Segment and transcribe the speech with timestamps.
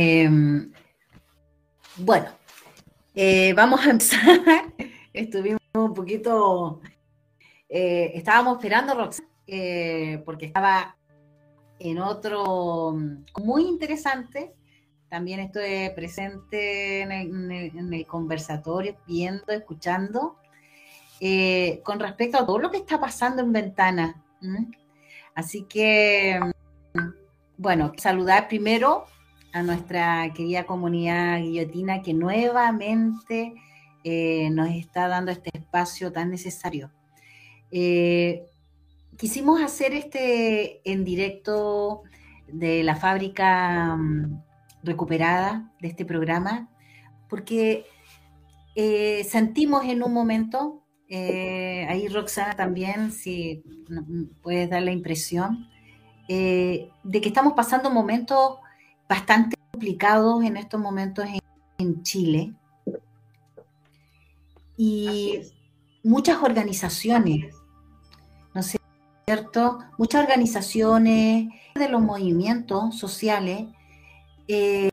[0.00, 0.70] Em,
[1.96, 2.28] bueno,
[3.16, 4.20] eh, vamos a empezar.
[5.12, 6.80] Estuvimos un poquito,
[7.68, 10.96] eh, estábamos esperando Roxana, eh, porque estaba
[11.80, 12.96] en otro
[13.42, 14.54] muy interesante.
[15.08, 20.36] También estoy presente en el, conversatorio, viendo, escuchando,
[21.82, 24.22] con respecto a todo lo que está pasando en Ventana.
[25.34, 26.38] Así que,
[27.56, 29.04] bueno, saludar primero
[29.52, 33.54] a nuestra querida comunidad guillotina que nuevamente
[34.04, 36.92] eh, nos está dando este espacio tan necesario.
[37.70, 38.46] Eh,
[39.16, 42.02] quisimos hacer este en directo
[42.46, 44.42] de la fábrica mm,
[44.82, 46.68] recuperada de este programa
[47.28, 47.84] porque
[48.74, 53.62] eh, sentimos en un momento, ahí Roxana también, si
[54.42, 55.68] puedes dar la impresión,
[56.28, 58.58] de que estamos pasando momentos
[59.08, 61.24] bastante complicados en estos momentos
[61.78, 62.52] en, Chile.
[64.76, 65.40] Y
[66.02, 67.54] muchas organizaciones,
[68.52, 68.76] ¿no es
[69.26, 69.78] cierto?
[69.96, 73.66] Muchas organizaciones de los movimientos sociales
[74.48, 74.90] eh,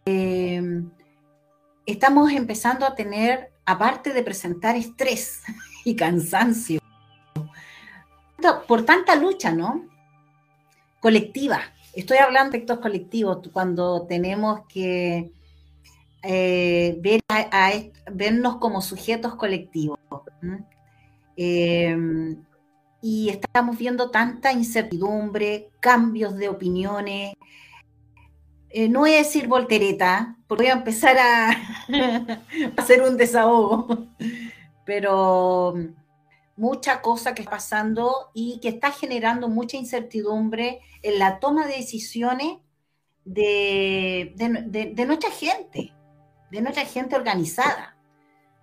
[1.88, 5.42] estamos empezando a tener, aparte de presentar estrés
[5.86, 6.80] y cansancio,
[8.68, 9.86] por tanta lucha, ¿no?
[11.00, 15.32] Colectiva Estoy hablando de aspectos colectivos, cuando tenemos que
[16.24, 17.72] eh, ver a,
[18.12, 19.98] vernos como sujetos colectivos.
[21.38, 22.44] Em,
[23.02, 27.34] y estamos viendo tanta incertidumbre, cambios de opiniones.
[28.70, 31.52] Eh, no voy a decir voltereta, porque voy a empezar a
[32.78, 34.08] hacer un desahogo,
[34.86, 35.76] pero
[36.58, 41.78] mucha cosa que está pasando y que está generando mucha incertidumbre en la toma de
[41.78, 42.58] decisiones
[43.26, 44.34] de,
[45.08, 45.94] nuestra gente,
[46.52, 47.98] de nuestra gente organizada,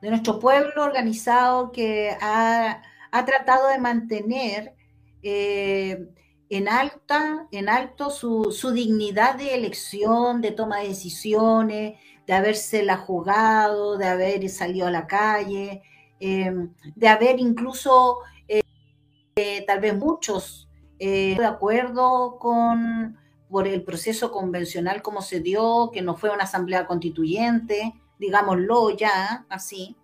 [0.01, 2.83] de nuestro pueblo organizado que ha,
[3.27, 4.75] tratado de mantener
[5.23, 6.09] eh,
[6.49, 12.83] en, alta, en alto su, su, dignidad de elección, de toma de decisiones, de haberse
[12.83, 15.83] la jugado, de haber salido a la calle,
[16.25, 20.69] Em, de haber incluso eh, tal vez muchos
[21.01, 23.19] eh, de acuerdo con
[23.51, 29.47] por el proceso convencional como se dio, que no fue una asamblea constituyente, digámoslo ya
[29.49, 29.97] así,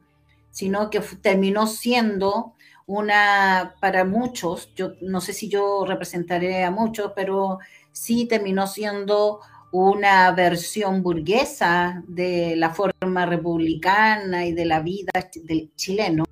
[0.50, 2.54] sino que terminó siendo
[2.86, 7.60] una, para muchos, yo no sé si yo representaré a muchos, pero
[7.92, 15.72] sí terminó siendo una versión burguesa de la forma republicana y de la vida del
[15.76, 16.24] chileno,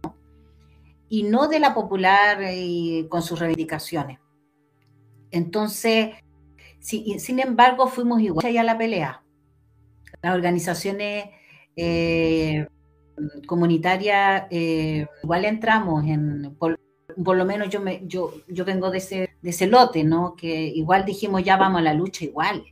[1.08, 4.18] y no de la popular y con sus reivindicaciones.
[5.30, 6.14] Entonces,
[6.80, 9.22] sin embargo, fuimos igual a la pelea.
[10.22, 11.26] Las organizaciones
[11.76, 12.66] eh,
[13.46, 16.78] comunitarias, eh, igual entramos en, por,
[17.16, 20.34] lo menos yo, me, yo, yo vengo de ese, de ese lote, ¿no?
[20.36, 22.64] Que igual dijimos, ya vamos a la lucha igual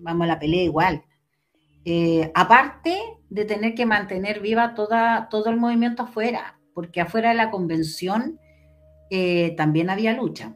[0.00, 1.04] vamos a la pelea igual.
[1.84, 2.98] Eh, aparte
[3.30, 8.38] de tener que mantener viva toda, todo el movimiento afuera, porque afuera de la convención
[9.10, 10.54] eh, también había lucha.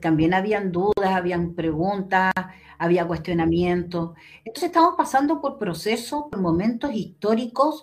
[0.00, 2.32] También habían dudas, habían preguntas,
[2.78, 4.12] había cuestionamientos.
[4.44, 7.82] Entonces estamos pasando por procesos, por momentos históricos,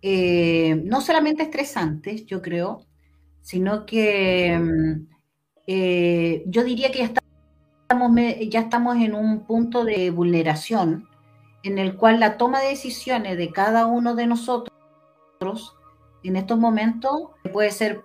[0.00, 2.86] eh, no solamente estresantes, yo creo,
[3.42, 5.08] sino que mm,
[6.46, 7.20] yo diría que ya está
[8.48, 11.08] ya estamos en un punto de vulneración
[11.62, 14.70] en el cual la toma de decisiones de cada uno de nosotros
[16.22, 18.04] en estos momentos puede ser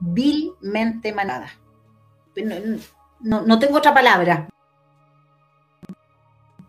[0.00, 1.50] vilmente manada.
[3.20, 4.48] No, tengo otra palabra.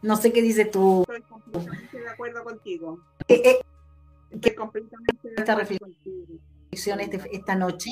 [0.01, 1.01] No sé qué dices tú.
[1.01, 2.99] Estoy completamente de acuerdo contigo.
[3.27, 3.59] Eh, eh,
[4.31, 6.99] Estoy completamente de acuerdo esta reflexión
[7.31, 7.91] esta noche.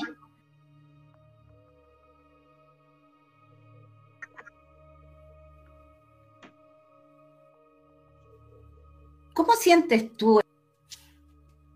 [9.38, 10.40] ¿Cómo sientes tú?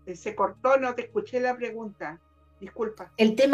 [0.05, 2.19] Eh, se cortó, no te escuché la pregunta.
[2.59, 3.09] Disculpa.
[3.15, 3.53] El tema.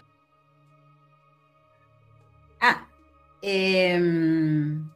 [2.60, 2.88] Ah.
[3.44, 4.90] Em,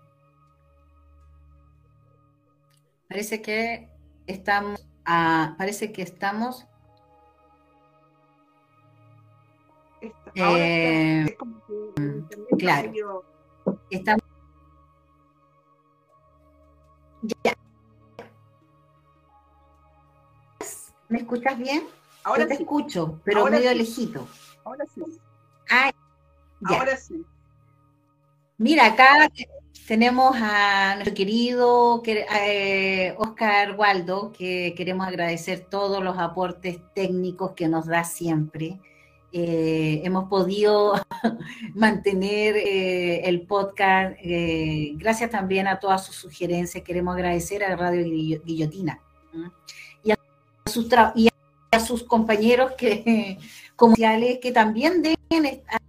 [3.08, 3.88] parece que
[4.25, 4.84] estamos.
[5.05, 6.65] Ah, parece que estamos.
[10.34, 11.38] Eh,
[12.58, 13.24] claro.
[13.91, 14.24] Estamos.
[17.43, 17.52] Ya.
[21.13, 21.84] ¿Me escuchas bien?
[22.24, 24.27] Ahora te escucho, pero medio lejito.
[24.63, 25.03] Ahora sí.
[25.70, 25.91] Ah,
[26.65, 27.24] Ahora sí.
[28.58, 29.29] Mira, acá
[29.88, 37.67] tenemos a nuestro querido eh, Oscar Waldo, que queremos agradecer todos los aportes técnicos que
[37.67, 38.79] nos da siempre.
[39.32, 40.93] Eh, hemos podido
[41.75, 44.17] mantener eh, el podcast
[44.96, 46.84] gracias también a todas sus sugerencias.
[46.84, 49.00] Queremos agradecer a Radio Guillotina
[50.74, 51.30] sus y
[51.72, 53.38] a sus compañeros que,
[53.75, 55.82] comerciales que también estar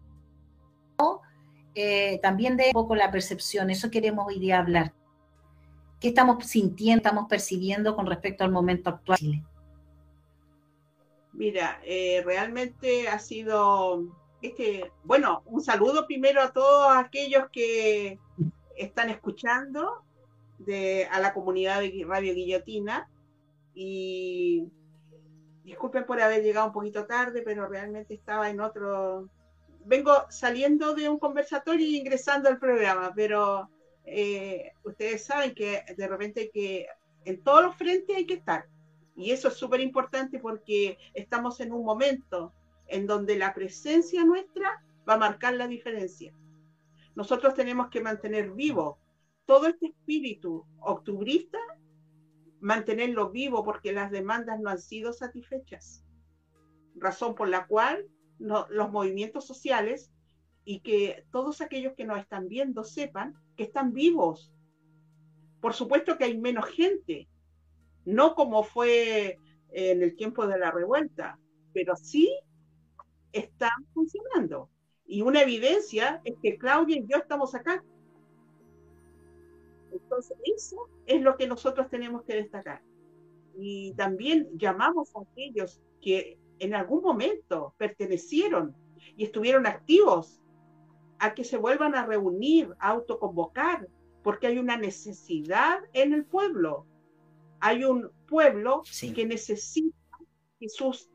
[1.75, 4.93] eh, también de un poco la percepción, eso queremos hoy día hablar.
[6.00, 9.19] ¿Qué estamos sintiendo, estamos percibiendo con respecto al momento actual?
[11.33, 14.05] Mira, eh, realmente ha sido,
[14.41, 18.21] este, bueno, un saludo primero a todos aquellos que
[18.76, 20.05] están escuchando
[20.59, 23.09] de, a la comunidad de Radio Guillotina
[23.75, 24.69] y
[25.64, 29.28] disculpen por haber llegado un poquito tarde, pero realmente estaba en otro,
[29.85, 33.69] vengo saliendo de un conversatorio y ingresando al programa, pero
[34.04, 36.87] eh, ustedes saben que de repente que
[37.25, 38.66] en todos los frentes hay que estar.
[39.16, 42.52] Y eso es súper importante porque estamos en un momento
[42.88, 46.33] en donde la presencia nuestra va a marcar la diferencia.
[47.14, 48.99] Nosotros tenemos que mantener vivo
[49.47, 51.59] todo este espíritu octubrista,
[52.64, 56.02] mantenerlo vivo porque las demandas no han sido satisfechas.
[56.94, 60.11] Razón por la cual los movimientos sociales
[60.64, 64.50] y que todos aquellos que nos están viendo sepan que están vivos.
[65.61, 67.28] Por supuesto que hay menos gente,
[68.06, 69.38] no como fue
[69.71, 71.38] en el tiempo de la revuelta,
[71.75, 72.35] pero sí
[73.33, 74.71] están funcionando.
[75.04, 77.85] Y una evidencia es que Claudia y yo estamos acá.
[79.95, 82.83] Entonces, eso es lo que nosotros tenemos que destacar.
[83.57, 88.75] Y también llamamos a aquellos que en algún momento pertenecieron
[89.17, 90.41] y estuvieron activos
[91.19, 93.89] a que se vuelvan a reunir, a autoconvocar,
[94.23, 96.87] porque hay una necesidad en el pueblo.
[97.61, 98.83] Hay un pueblo
[99.15, 99.97] que necesita
[100.59, 101.11] que sus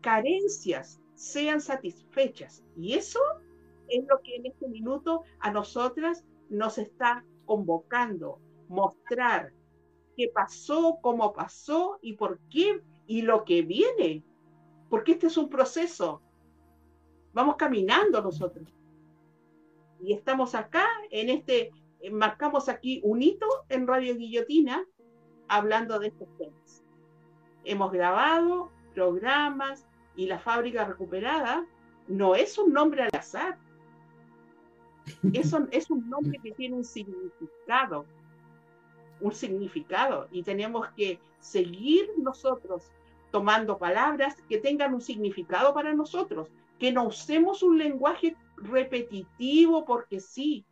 [0.00, 2.64] carencias sean satisfechas.
[2.76, 3.20] Y eso
[3.88, 9.52] es lo que en este minuto a nosotras nos está convocando, mostrar
[10.16, 14.24] qué pasó, cómo pasó y por qué y lo que viene
[14.92, 16.20] porque este es un proceso.
[17.32, 18.68] Vamos caminando nosotros.
[20.02, 21.70] Y estamos acá, en este,
[22.10, 24.84] marcamos aquí un hito en Radio Guillotina,
[25.48, 26.84] hablando de estos temas.
[27.64, 31.66] Hemos grabado programas y la fábrica recuperada
[32.06, 33.58] no es un nombre al azar.
[35.32, 38.06] Eso es un nombre que tiene un significado,
[39.20, 42.90] un significado, y tenemos que seguir nosotros
[43.30, 50.20] tomando palabras que tengan un significado para nosotros, que no usemos un lenguaje repetitivo porque
[50.20, 50.64] sí.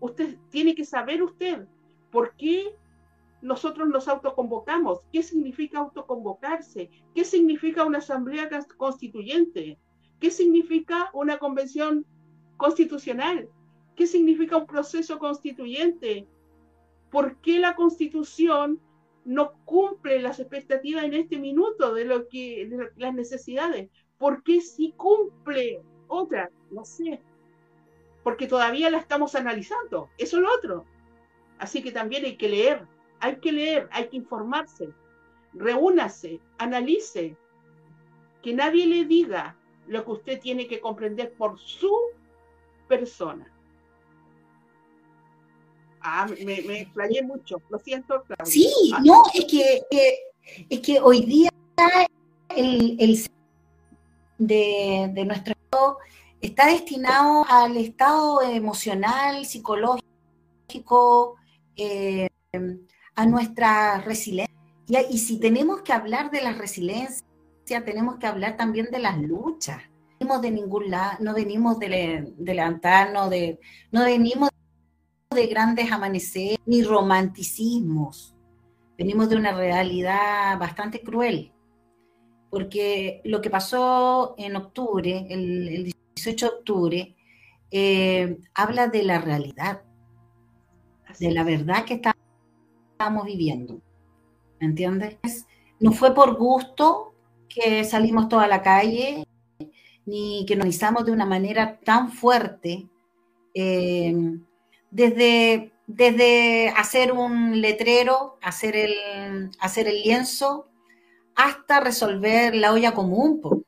[0.00, 1.66] Usted tiene que saber usted
[2.10, 2.74] por qué
[3.42, 9.78] nosotros nos autoconvocamos, qué significa autoconvocarse, qué significa una asamblea constituyente,
[10.20, 12.04] qué significa una convención
[12.60, 13.48] constitucional,
[13.96, 16.26] qué significa un proceso constituyente,
[17.10, 18.78] por qué la constitución
[19.24, 23.88] no cumple las expectativas en este minuto de lo que las necesidades.
[24.18, 26.50] ¿Por qué si cumple otra?
[26.70, 27.22] No sé.
[28.22, 30.10] Porque todavía la estamos analizando.
[30.18, 30.84] Eso es lo otro.
[31.58, 32.86] Así que también hay que leer,
[33.20, 34.90] hay que leer, hay que informarse.
[35.54, 37.38] Reúnase, analice.
[38.42, 41.90] Que nadie le diga lo que usted tiene que comprender por su
[42.90, 43.46] persona.
[46.02, 48.24] Ah, me, me explayé mucho, lo siento.
[48.44, 49.00] Sí, ah.
[49.04, 49.82] no, es que,
[50.68, 51.50] es que hoy día
[52.56, 53.30] el, el
[54.38, 55.54] de, de nuestro
[56.40, 61.36] está destinado al estado emocional, psicológico,
[61.76, 62.28] eh,
[63.14, 64.56] a nuestra resiliencia.
[65.08, 67.24] Y, si tenemos que hablar de la resiliencia,
[67.84, 69.82] tenemos que hablar también de las luchas.
[70.20, 73.58] No venimos de ningún lado, no venimos de, de levantarnos, de,
[73.90, 74.50] no venimos
[75.34, 78.36] de grandes amaneceres ni romanticismos.
[78.98, 81.52] Venimos de una realidad bastante cruel,
[82.50, 87.16] porque lo que pasó en octubre, el, 18 de octubre,
[87.70, 89.82] eh, habla de la realidad,
[91.18, 93.80] de la verdad que estamos viviendo.
[94.60, 95.46] ¿Me entiendes?
[95.78, 97.14] No fue por gusto
[97.48, 99.24] que salimos toda la calle,
[100.10, 102.88] ni que nos hicimos de una manera tan fuerte.
[103.54, 104.12] Eh,
[104.90, 110.68] desde, desde hacer un letrero, hacer el, hacer el lienzo,
[111.36, 113.64] hasta resolver la olla común.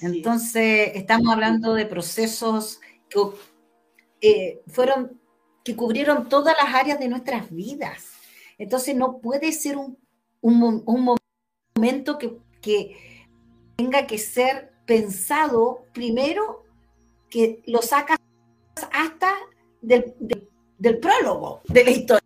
[0.00, 3.20] Entonces, estamos hablando de procesos que
[4.20, 5.20] eh, fueron,
[5.62, 8.10] que cubrieron todas las áreas de nuestras vidas.
[8.58, 9.96] Entonces no puede ser un,
[11.76, 13.15] momento que, que,
[13.76, 16.64] tenga que ser pensado primero
[17.28, 18.18] que lo sacas
[18.92, 19.32] hasta
[19.80, 20.14] del,
[20.78, 22.22] del prólogo de la historia.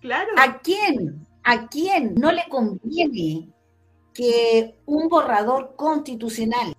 [0.00, 0.30] Claro.
[0.36, 1.26] ¿A quién?
[1.44, 3.54] ¿A quién no le conviene
[4.12, 6.74] que un borrador constitucional,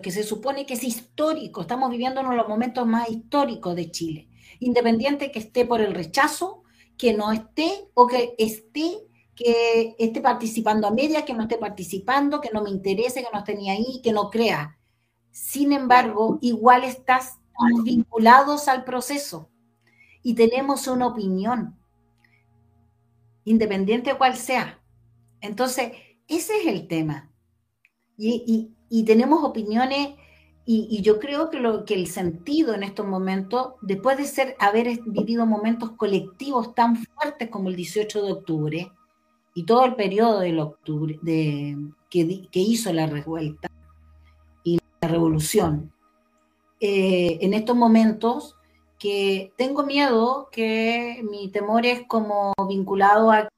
[0.00, 3.90] que se supone que es histórico, estamos viviendo uno de los momentos más históricos de
[3.90, 4.28] Chile,
[4.60, 6.61] independiente que esté por el rechazo,
[6.96, 8.98] que no esté o que esté
[9.34, 13.38] que esté participando a media, que no esté participando, que no me interese, que no
[13.38, 14.78] esté ni ahí, que no crea.
[15.30, 17.38] Sin embargo, igual estás
[17.82, 19.48] vinculados al proceso
[20.22, 21.78] y tenemos una opinión,
[23.44, 24.80] independiente de cuál sea.
[25.40, 25.92] Entonces,
[26.28, 27.30] ese es el tema.
[28.16, 30.10] Y, tenemos opiniones
[30.64, 35.00] y, yo creo que, lo, que el sentido en estos momentos, después de ser, haber
[35.04, 38.92] vivido momentos colectivos tan fuertes como el 18 de octubre
[39.54, 41.76] y todo el periodo del octubre, de,
[42.08, 43.68] que, hizo la revuelta
[44.62, 45.92] y la revolución,
[46.80, 48.56] eh, en estos momentos
[49.00, 53.48] que tengo miedo, que mi temor es como vinculado a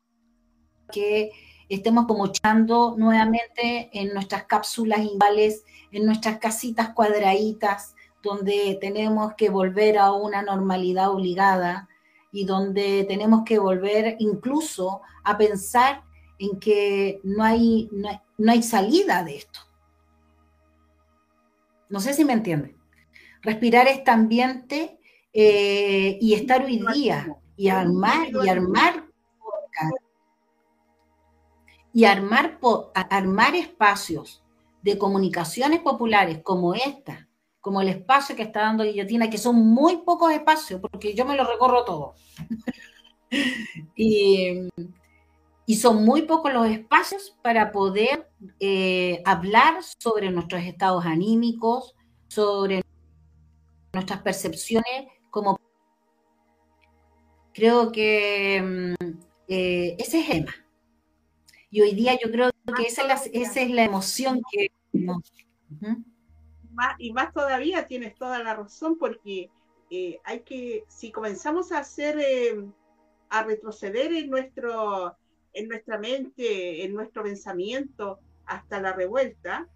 [0.90, 1.30] que
[1.68, 9.50] estemos como echando nuevamente en nuestras cápsulas iguales, en nuestras casitas cuadraditas, donde tenemos que
[9.50, 11.88] volver a una normalidad obligada
[12.33, 16.03] y donde tenemos que volver incluso a pensar
[16.38, 19.61] en que no hay, no hay, no hay salida de esto.
[21.88, 22.85] No sé si me entienden
[23.44, 24.98] respirar este ambiente
[25.33, 29.03] eh, y estar hoy día y armar y armar
[31.94, 32.59] y armar,
[33.09, 34.42] armar espacios
[34.83, 37.28] de comunicaciones populares como esta,
[37.61, 41.37] como el espacio que está dando Guillotina, que son muy pocos espacios, porque yo me
[41.37, 42.14] lo recorro todo.
[43.96, 44.68] y,
[45.76, 48.28] son muy pocos los espacios para poder
[48.59, 51.94] eh, hablar sobre nuestros estados anímicos,
[52.28, 52.83] sobre
[53.92, 55.61] nuestras percepciones como...
[57.52, 59.04] Creo que mm,
[59.46, 60.63] eh, ese es Emma.
[61.74, 64.70] Y hoy día yo creo que esa es la, esa es la emoción que...
[66.98, 69.50] y más todavía tienes toda la razón porque
[69.90, 72.64] eh, hay que, si comenzamos a hacer, eh,
[73.28, 75.16] a retroceder en, nuestro,
[75.52, 79.68] en nuestra mente, en nuestro pensamiento hasta la revuelta,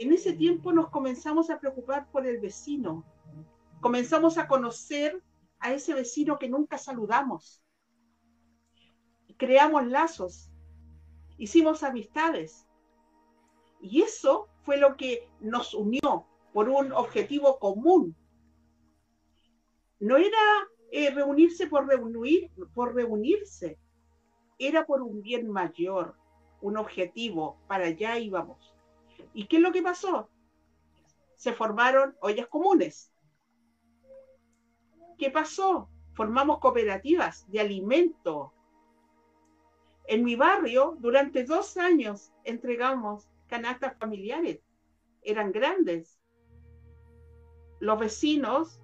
[0.00, 3.04] en ese tiempo nos comenzamos a preocupar por el vecino.
[3.80, 5.22] Comenzamos a conocer
[5.60, 7.61] a ese vecino que nunca saludamos.
[9.42, 10.52] Creamos lazos,
[11.36, 12.68] hicimos amistades.
[13.80, 18.14] Y eso fue lo que nos unió por un objetivo común.
[19.98, 20.38] No era
[20.92, 23.80] eh, reunirse por, reunir, por reunirse,
[24.60, 26.14] era por un bien mayor,
[26.60, 28.72] un objetivo, para allá íbamos.
[29.34, 30.30] ¿Y qué es lo que pasó?
[31.34, 33.12] Se formaron ollas comunes.
[35.18, 35.88] ¿Qué pasó?
[36.14, 38.54] Formamos cooperativas de alimento.
[40.06, 44.60] En mi barrio, durante dos años, entregamos canastas familiares.
[45.22, 46.18] Eran grandes.
[47.80, 48.80] Los vecinos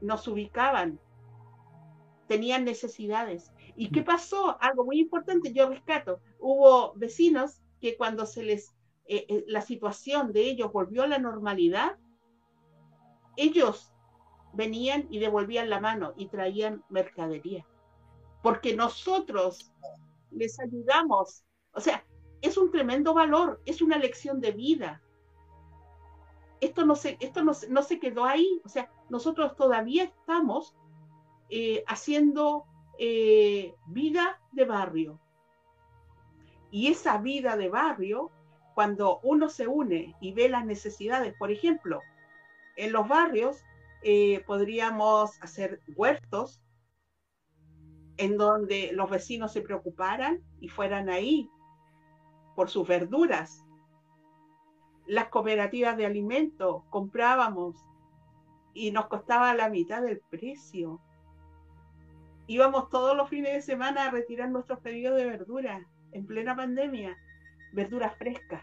[0.00, 0.98] nos ubicaban,
[2.26, 3.52] tenían necesidades.
[3.76, 4.56] ¿Y qué pasó?
[4.60, 6.20] Algo muy importante, yo rescato.
[6.38, 8.74] Hubo vecinos que cuando se les
[9.06, 11.98] eh, eh, la situación de ellos volvió a la normalidad,
[13.36, 13.92] ellos
[14.52, 17.66] venían y devolvían la mano y traían mercadería.
[18.42, 19.72] Porque nosotros
[20.30, 21.44] les ayudamos.
[21.72, 22.04] O sea,
[22.40, 25.02] es un tremendo valor, es una lección de vida.
[26.60, 28.60] Esto no se, esto no, no se quedó ahí.
[28.64, 30.74] O sea, nosotros todavía estamos
[31.50, 32.66] eh, haciendo
[33.88, 35.20] vida de barrio.
[36.70, 38.30] Y esa vida de barrio
[38.74, 42.00] cuando uno se une y ve las necesidades, por ejemplo,
[42.76, 43.62] en los barrios
[44.02, 46.62] eh, podríamos hacer huertos
[48.16, 51.50] en donde los vecinos se preocuparan y fueran ahí
[52.54, 53.64] por sus verduras.
[55.06, 57.76] Las cooperativas de alimentos comprábamos
[58.74, 61.00] y nos costaba la mitad del precio.
[62.46, 67.16] Íbamos todos los fines de semana a retirar nuestros pedidos de verduras en plena pandemia
[67.72, 68.62] verduras frescas,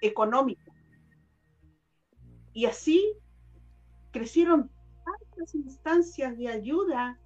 [0.00, 0.74] económicas.
[2.52, 3.04] Y así
[4.12, 4.70] crecieron
[5.54, 7.18] instancias de ayuda,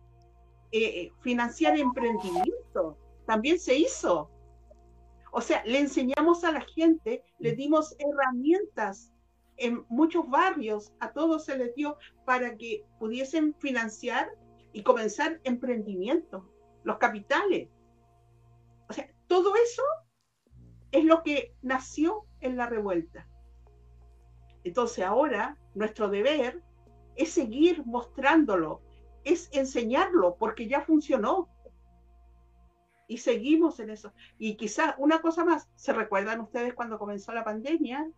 [0.73, 2.97] eh, financiar emprendimiento,
[3.27, 4.31] también se hizo.
[5.33, 9.13] O sea, le enseñamos a la gente, le dimos herramientas
[9.57, 14.31] en muchos barrios, a todos se les dio para que pudiesen financiar
[14.73, 16.51] y comenzar emprendimiento,
[16.83, 17.69] los capitales.
[18.89, 19.83] O sea, todo eso
[20.93, 23.29] es lo que nació en la revuelta.
[24.65, 26.63] Entonces ahora nuestro deber
[27.21, 28.81] es seguir mostrándolo,
[29.25, 31.51] es enseñarlo, porque ya funcionó.
[33.09, 34.15] Y seguimos en eso.
[34.39, 38.11] Y quizás una cosa más, ¿se recuerdan ustedes cuando comenzó la pandemia?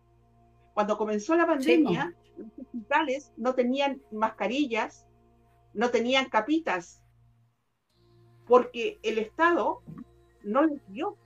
[0.73, 5.05] Cuando comenzó la pandemia, los hospitales no tenían mascarillas,
[5.73, 7.03] no tenían capitas,
[8.47, 9.81] porque el Estado
[10.43, 11.17] no les dio.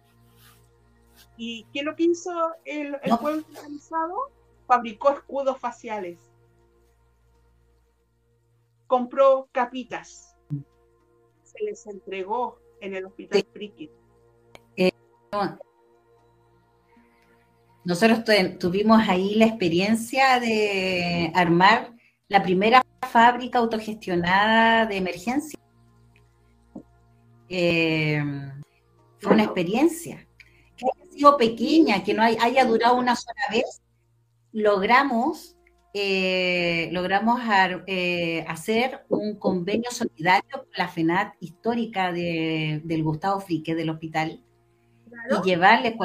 [1.37, 2.31] ¿Y qué es lo que hizo
[2.65, 4.31] el, pueblo organizado?
[4.65, 6.26] Fabricó escudos faciales.
[8.87, 10.35] Compró capitas.
[11.43, 13.91] Se les entregó en el hospital Friki.
[14.75, 14.91] Eh,
[17.83, 18.23] nosotros
[18.59, 21.93] tuvimos ahí la experiencia de armar
[22.27, 25.59] la primera fábrica autogestionada de emergencia.
[27.49, 28.21] Eh,
[29.19, 30.27] fue una experiencia
[30.75, 33.81] que haya sido pequeña, que no haya durado una sola vez.
[34.51, 35.56] Logramos,
[35.99, 37.39] eh, logramos
[37.87, 44.43] eh, hacer un convenio solidario con la FENAT histórica del Gustavo Frique del hospital
[45.29, 45.97] y llevarle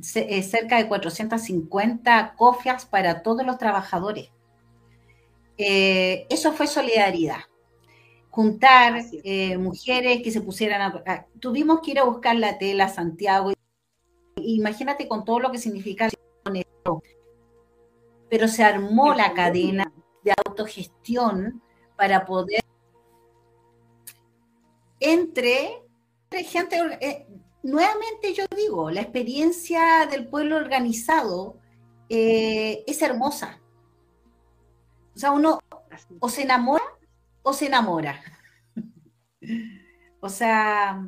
[0.00, 4.30] cerca de 450 cofias para todos los trabajadores.
[5.58, 7.40] eso fue solidaridad
[8.36, 12.88] juntar eh, mujeres que se pusieran a, Tuvimos que ir a buscar la tela a
[12.90, 13.54] Santiago.
[14.36, 16.10] Imagínate con todo lo que significa
[18.28, 19.92] Pero se armó la cadena
[20.24, 21.62] de autogestión
[21.96, 22.66] para poder
[25.00, 25.82] entre,
[26.30, 27.26] gente, eh,
[27.62, 31.58] nuevamente yo digo, la experiencia del pueblo organizado
[32.08, 33.60] eh, es hermosa.
[35.14, 35.60] O sea, uno
[36.20, 36.84] o se enamora
[37.42, 38.20] o se enamora.
[40.20, 41.06] o sea,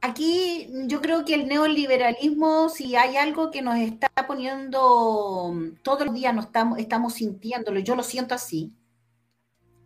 [0.00, 6.14] aquí yo creo que el neoliberalismo, si hay algo que nos está poniendo, todos los
[6.14, 8.72] días nos estamos, estamos sintiéndolo, yo lo siento así,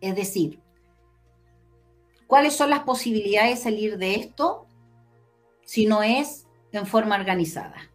[0.01, 0.59] es decir,
[2.27, 4.67] ¿cuáles son las posibilidades de salir de esto
[5.63, 7.89] si no es en forma organizada?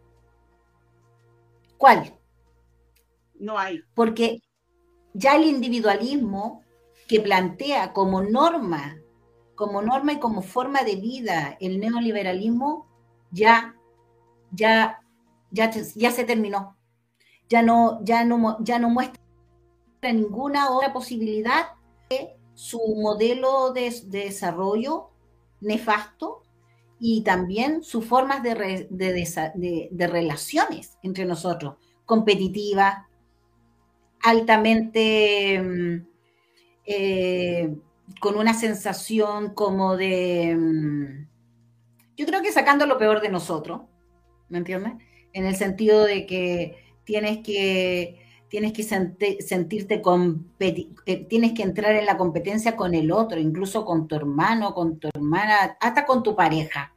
[1.77, 2.13] ¿Cuál?
[3.35, 3.81] No hay.
[3.95, 4.41] Porque
[5.13, 6.63] ya el individualismo
[7.07, 8.98] que plantea como norma,
[9.59, 12.87] como norma y como forma de vida el neoliberalismo,
[13.29, 13.75] ya,
[14.53, 15.01] ya,
[15.51, 16.77] ya, ya se terminó.
[17.49, 19.21] Ya no, ya no, ya no muestra
[20.01, 21.73] ninguna otra posibilidad
[22.09, 25.09] de su modelo de, desarrollo
[25.59, 26.43] nefasto
[26.97, 33.07] y también sus formas de, de, relaciones entre nosotros, competitivas,
[34.21, 36.07] altamente mm,
[36.85, 37.75] eh,
[38.19, 41.27] con una sensación como de, mm,
[42.17, 43.81] yo creo que sacando lo peor de nosotros,
[44.49, 44.93] ¿me entiendes?
[45.33, 48.19] En el sentido de que tienes que,
[48.49, 50.01] tienes que sentirte,
[50.59, 54.99] eh, tienes que entrar en la competencia con el otro, incluso con tu hermano, con
[54.99, 56.93] tu hermana, hasta con tu pareja.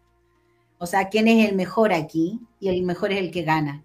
[0.78, 2.40] O sea, ¿quién es el mejor aquí?
[2.58, 3.84] Y el mejor es el que gana.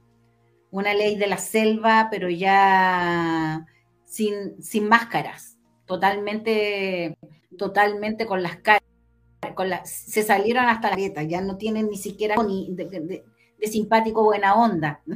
[0.72, 3.66] Una ley de la selva, pero ya
[4.06, 5.57] sin, sin máscaras
[5.88, 7.18] totalmente,
[7.58, 8.84] totalmente con las caras,
[9.56, 13.24] con la, se salieron hasta la dieta, ya no tienen ni siquiera ni de,
[13.72, 15.02] simpático buena onda.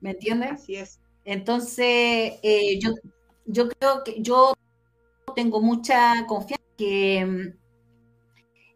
[0.00, 0.52] ¿Me entiendes?
[0.52, 1.00] Así es.
[1.24, 2.94] Entonces, eh, yo,
[3.46, 4.54] yo creo que yo
[5.34, 7.64] tengo mucha confianza que mm,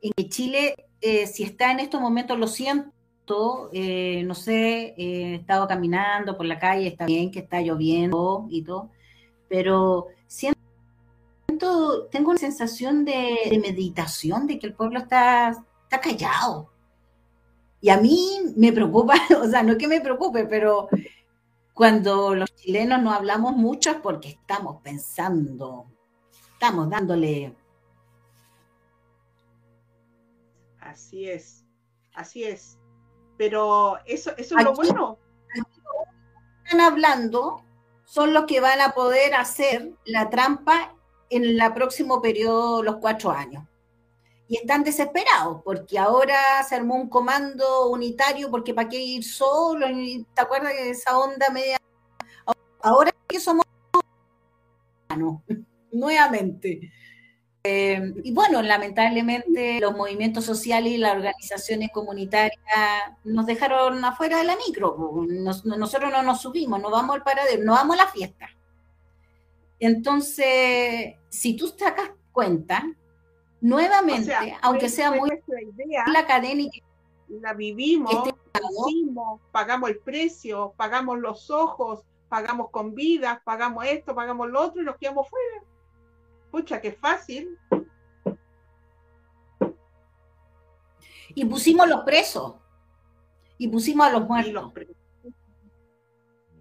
[0.03, 5.35] en que Chile, eh, si está en estos momentos, lo siento, eh, no sé, he
[5.35, 8.91] estado caminando por la calle, está bien que está lloviendo y todo,
[9.49, 10.59] pero siento,
[12.11, 16.71] tengo una sensación de, meditación, de que el pueblo está, está callado.
[17.81, 20.89] Y a mí me preocupa, o sea, no es que me preocupe, pero
[21.73, 25.87] cuando los chilenos no hablamos mucho es porque estamos pensando,
[26.53, 27.55] estamos dándole.
[30.81, 31.65] Así es,
[32.15, 32.79] así es.
[33.37, 35.19] Pero eso, eso es lo bueno.
[36.65, 37.63] Están hablando
[38.09, 40.95] son los que van a poder hacer la trampa
[41.29, 43.65] en el próximo periodo, los cuatro años.
[44.49, 49.87] Y están desesperados porque ahora se armó un comando unitario porque para qué ir solo,
[50.35, 51.77] ¿te acuerdas de esa onda media?
[52.81, 53.67] Ahora que somos
[55.93, 56.91] nuevamente.
[58.25, 62.59] Y bueno, lamentablemente los movimientos sociales y las organizaciones comunitarias
[63.25, 65.25] nos dejaron afuera de la micro.
[65.29, 68.49] nosotros no nos subimos, no vamos al paradero, no vamos a la fiesta.
[69.81, 72.85] Entonces, si tú sacas cuenta,
[73.61, 75.31] nuevamente, aunque sea muy
[76.07, 76.79] la académica,
[77.29, 78.35] la vivimos, este
[79.53, 84.85] pagamos el precio, pagamos los ojos, pagamos con vidas, pagamos esto, pagamos lo otro y
[84.85, 85.68] nos quedamos fuera.
[86.51, 87.59] Pucha, qué fácil.
[91.35, 92.55] Y pusimos los presos.
[93.59, 94.73] Y pusimos a los muertos.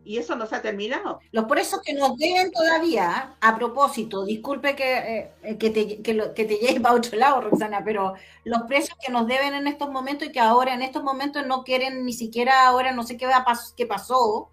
[0.04, 1.19] Y, eso no se ha terminado.
[1.32, 6.34] Los presos que nos deben todavía, a propósito, disculpe que, eh, que, te, que, lo,
[6.34, 8.13] que te lleve para otro lado, Roxana, pero
[8.45, 11.63] los presos que nos deben en estos momentos y que ahora en estos momentos no
[11.63, 13.45] quieren ni siquiera ahora, no sé qué, va,
[13.76, 14.50] qué pasó,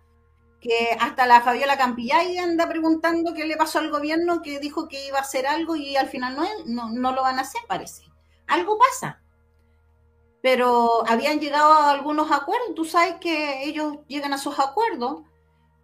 [0.64, 5.06] que hasta la Fabiola Campillay anda preguntando qué le pasó al gobierno que dijo que
[5.06, 8.04] iba a hacer algo y al final no, no, lo van a hacer, parece.
[8.46, 9.20] Algo pasa.
[10.40, 15.24] Pero habían llegado a algunos acuerdos, tú sabes que ellos llegan a sus acuerdos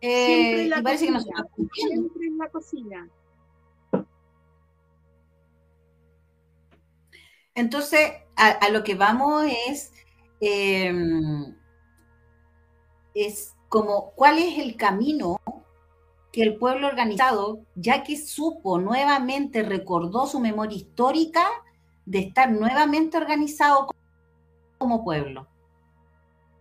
[0.00, 1.28] eh, y parece que no se
[1.74, 3.10] Siempre en la cocina.
[7.54, 9.92] Entonces, a, lo que vamos es,
[10.40, 10.90] eh,
[13.12, 15.40] es como cuál es el camino
[16.32, 21.46] que el pueblo organizado, ya que supo nuevamente, recordó su memoria histórica
[22.04, 23.88] de estar nuevamente organizado
[24.76, 25.46] como pueblo.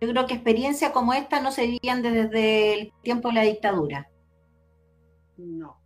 [0.00, 4.08] Yo creo que experiencias como esta no se vivían desde el tiempo de la dictadura.
[5.36, 5.80] No,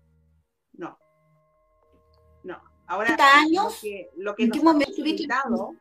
[0.74, 0.98] no,
[2.42, 2.62] no.
[2.86, 3.82] Ahora, años,
[4.16, 5.74] lo que, nos ha facilitado,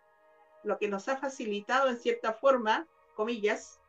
[0.63, 3.81] lo que nos ha facilitado en cierta forma, comillas,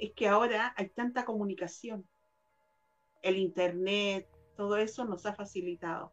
[0.00, 2.08] es que ahora hay tanta comunicación.
[3.22, 6.12] El Internet, todo eso nos ha facilitado.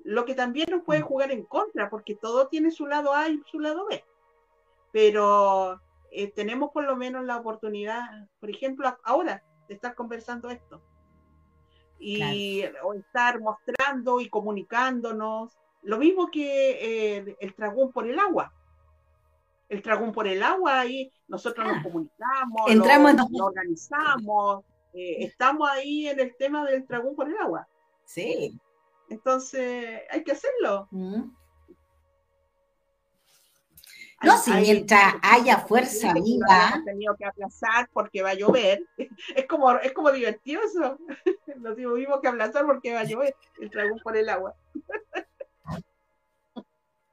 [0.00, 1.06] Lo que también nos puede mm.
[1.06, 4.04] jugar en contra, porque todo tiene su lado A y su lado B.
[4.92, 8.02] Pero eh, tenemos por lo menos la oportunidad,
[8.40, 10.82] por ejemplo, ahora, de estar conversando esto.
[12.00, 15.56] Y o estar mostrando y comunicándonos.
[15.82, 18.52] Lo mismo que eh, el tragún por el agua
[19.70, 21.82] el dragón por el agua, ahí nosotros nos ah.
[21.82, 27.66] comunicamos, Entramos nos, organizamos, eh, estamos ahí en el tema del dragón por el agua.
[28.04, 28.58] Sí.
[29.08, 30.88] Entonces, hay que hacerlo.
[30.90, 31.30] Mm.
[34.22, 36.72] No, si mientras haya fuerza viva.
[36.74, 38.84] Hemos tenido que aplazar porque va a llover.
[39.36, 40.98] Es como, es como divertido eso.
[41.56, 44.54] Nos tuvimos que aplazar porque va a llover el dragón por el agua.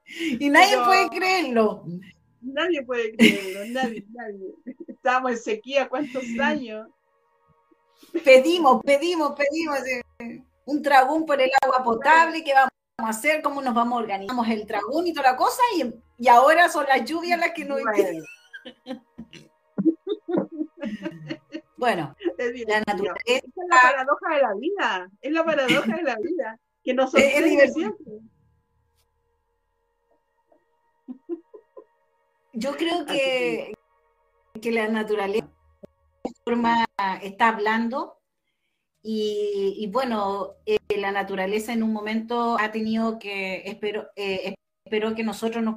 [0.04, 1.84] Y nadie puede creerlo.
[2.40, 4.54] Nadie puede creerlo, nadie, nadie.
[4.86, 6.88] Estábamos en sequía cuántos años.
[8.24, 13.42] Pedimos, pedimos, pedimos eh, un tragún por el agua potable, ¿qué vamos a hacer?
[13.42, 14.52] ¿Cómo nos vamos a organizar?
[14.52, 18.24] el tragún y toda la cosa, y, ahora son las lluvias las que nos bueno.
[21.76, 22.16] bueno,
[22.66, 23.22] la naturaleza.
[23.26, 27.72] Es la paradoja de la vida, es la paradoja de la vida, que nos es,
[27.72, 28.20] siempre.
[32.58, 33.72] Yo creo que,
[34.60, 35.48] que la naturaleza
[36.44, 36.84] forma
[37.22, 38.18] está hablando
[39.00, 45.22] y, bueno, eh, la naturaleza en un momento ha tenido que, espero, eh, espero que
[45.22, 45.76] nosotros nos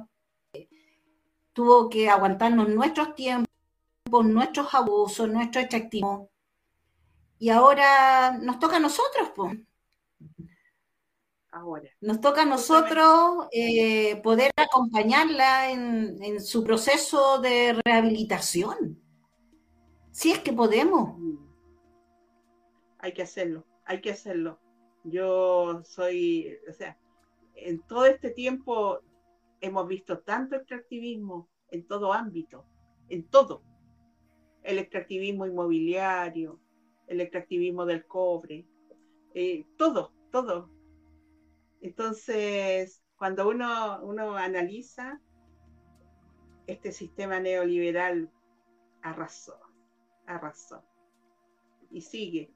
[1.52, 3.46] tuvo que aguantarnos nuestros tiempos,
[4.24, 6.30] nuestros abusos, nuestro extractivismo.
[7.38, 9.56] Y ahora nos toca a nosotros, pues
[11.52, 11.88] ahora.
[12.00, 18.98] Nos toca a nosotros eh, poder acompañarla en, su proceso de rehabilitación.
[20.10, 21.18] Si es que podemos.
[21.18, 21.36] Mm.
[22.98, 24.58] Hay que hacerlo, hay que hacerlo.
[25.04, 26.98] Yo soy, o sea,
[27.54, 29.00] en todo este tiempo
[29.60, 32.64] hemos visto tanto extractivismo en todo ámbito,
[33.08, 33.62] en todo.
[34.62, 36.60] El extractivismo inmobiliario,
[37.08, 38.66] el extractivismo del cobre,
[39.34, 40.70] eh, todo, todo.
[41.82, 45.20] Entonces, cuando uno, uno analiza,
[46.68, 48.30] este sistema neoliberal
[49.02, 49.58] arrasó,
[50.26, 50.84] arrasó.
[51.90, 52.50] Y sigue.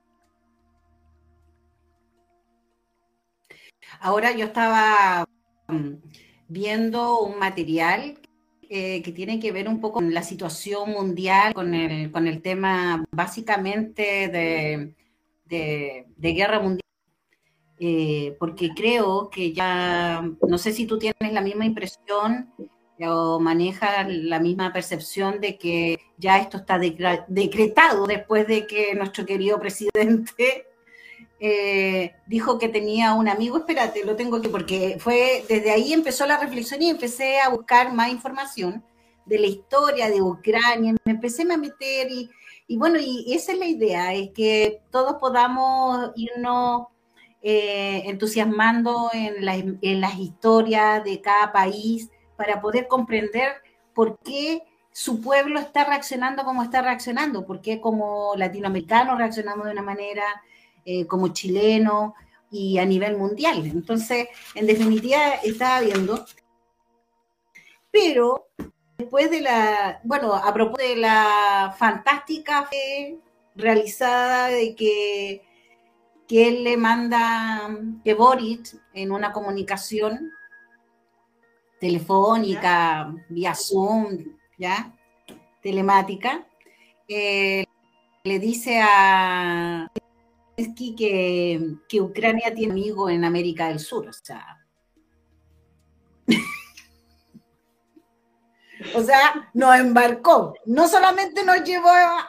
[4.00, 5.26] Ahora yo estaba
[5.66, 5.94] mm,
[6.48, 8.20] viendo un material
[8.62, 12.42] eh, que tiene que ver un poco con la situación mundial, con el, con el
[12.42, 14.94] tema básicamente de,
[15.44, 16.85] de guerra mundial
[17.78, 22.50] eh, porque creo que ya, no sé si tú tienes la misma impresión
[23.00, 29.26] o manejas la misma percepción de que ya esto está decretado después de que nuestro
[29.26, 30.66] querido presidente
[31.40, 36.26] eh, dijo que tenía un amigo, espérate, lo tengo aquí, porque fue, desde ahí empezó
[36.26, 38.82] la reflexión y empecé a buscar más información
[39.26, 42.30] de la historia de Ucrania, me empecé a meter y,
[42.68, 46.86] y bueno, y esa es la idea, es que todos podamos irnos
[47.48, 53.62] eh, entusiasmando en, en las historias de cada país para poder comprender
[53.94, 59.72] por qué su pueblo está reaccionando como está reaccionando, por qué como latinoamericanos reaccionamos de
[59.72, 60.24] una manera,
[60.84, 62.16] eh, como chileno
[62.50, 63.64] y a nivel mundial.
[63.64, 66.26] Entonces, en definitiva, estaba viendo.
[67.92, 68.48] Pero
[68.98, 73.20] después de la, bueno, a propósito de la fantástica fe
[73.54, 75.45] realizada de que,
[76.28, 77.70] que él le manda,
[78.04, 80.32] que Boric en una comunicación
[81.80, 84.18] telefónica, vía Zoom,
[84.58, 84.92] ¿ya?
[85.62, 86.46] Telemática,
[87.08, 87.64] eh,
[88.24, 89.90] le dice a
[90.96, 94.58] que, que Ucrania tiene amigos en América del Sur, o sea.
[98.94, 100.54] o sea, nos embarcó.
[100.64, 102.26] No solamente nos llevó a.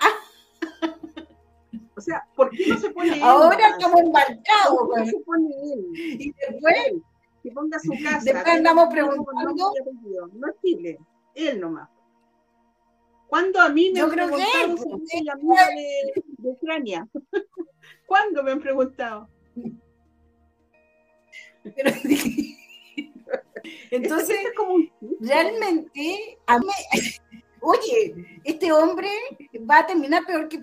[1.98, 3.24] o sea, ¿por qué no se pone él?
[3.24, 4.78] Ahora estamos embarcados.
[4.78, 5.88] ¿Por qué no se pone él?
[5.96, 6.76] Y después.
[7.44, 8.22] Que ponga su casa.
[8.24, 9.74] Después andamos preguntando.
[10.34, 11.00] No es Chile,
[11.34, 11.90] él nomás.
[13.28, 17.08] ¿Cuándo a mí me Yo creo que él, si la amiga de, de Ucrania?
[18.06, 19.28] ¿Cuándo me han preguntado?
[23.92, 24.38] entonces,
[25.20, 26.68] realmente, a mí,
[27.68, 29.10] oye, este hombre
[29.70, 30.60] va a terminar peor que,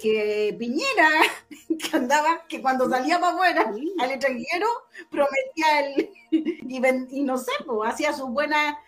[0.00, 1.08] que, Piñera,
[1.78, 4.66] que andaba, que cuando salía para afuera al extranjero
[5.10, 8.78] prometía el, y, no sé, pues, hacía su buena...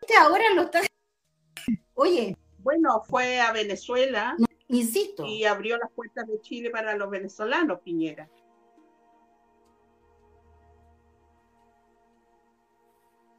[0.00, 0.80] Este ahora lo está...
[1.94, 2.36] Oye.
[2.58, 4.36] Bueno, fue a Venezuela.
[4.68, 5.24] Insisto.
[5.24, 8.28] Y abrió las puertas de Chile para los venezolanos, Piñera.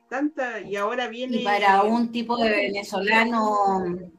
[0.10, 1.38] Tanta, y ahora viene.
[1.38, 4.12] Y para un tipo de venezolano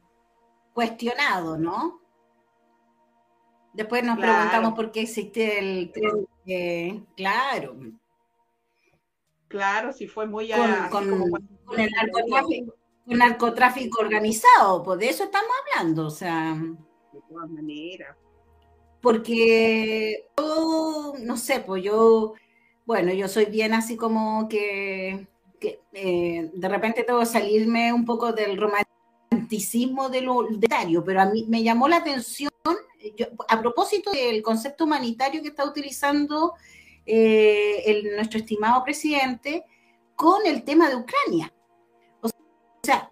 [0.72, 2.00] cuestionado, ¿no?
[3.72, 7.06] Después nos preguntamos por qué existe el tren.
[7.16, 7.76] claro.
[9.48, 10.48] Claro, si fue muy
[10.90, 12.74] con, con, el narcotráfico,
[13.06, 16.56] narcotráfico organizado, pues de eso estamos hablando, o sea
[17.12, 18.16] de todas maneras.
[19.00, 22.34] Porque yo, no sé, pues yo,
[22.84, 25.26] bueno, yo soy bien así como que,
[25.92, 31.26] eh, de repente tengo que salirme un poco del romanticismo de lo humanitario, pero a
[31.26, 32.50] mí me llamó la atención,
[33.48, 36.54] a propósito del concepto humanitario que está utilizando
[37.06, 39.64] eh, nuestro estimado presidente
[40.14, 41.52] con el tema de Ucrania.
[42.20, 42.28] O
[42.82, 43.10] sea,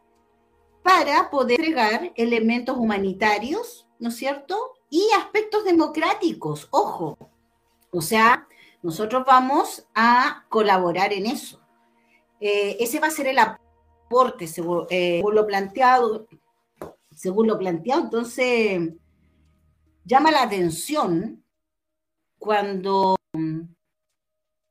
[0.83, 4.75] para poder entregar elementos humanitarios ¿no es cierto?
[4.91, 7.19] Y aspectos democráticos, ojo.
[7.91, 8.47] O sea,
[8.83, 11.61] nosotros vamos a colaborar en eso.
[12.41, 16.27] Eh, ese va a ser el aporte, según, eh, lo planteado,
[17.15, 18.05] según lo planteado.
[18.05, 18.95] Entonces,
[20.05, 21.45] llama la atención
[22.39, 23.17] cuando,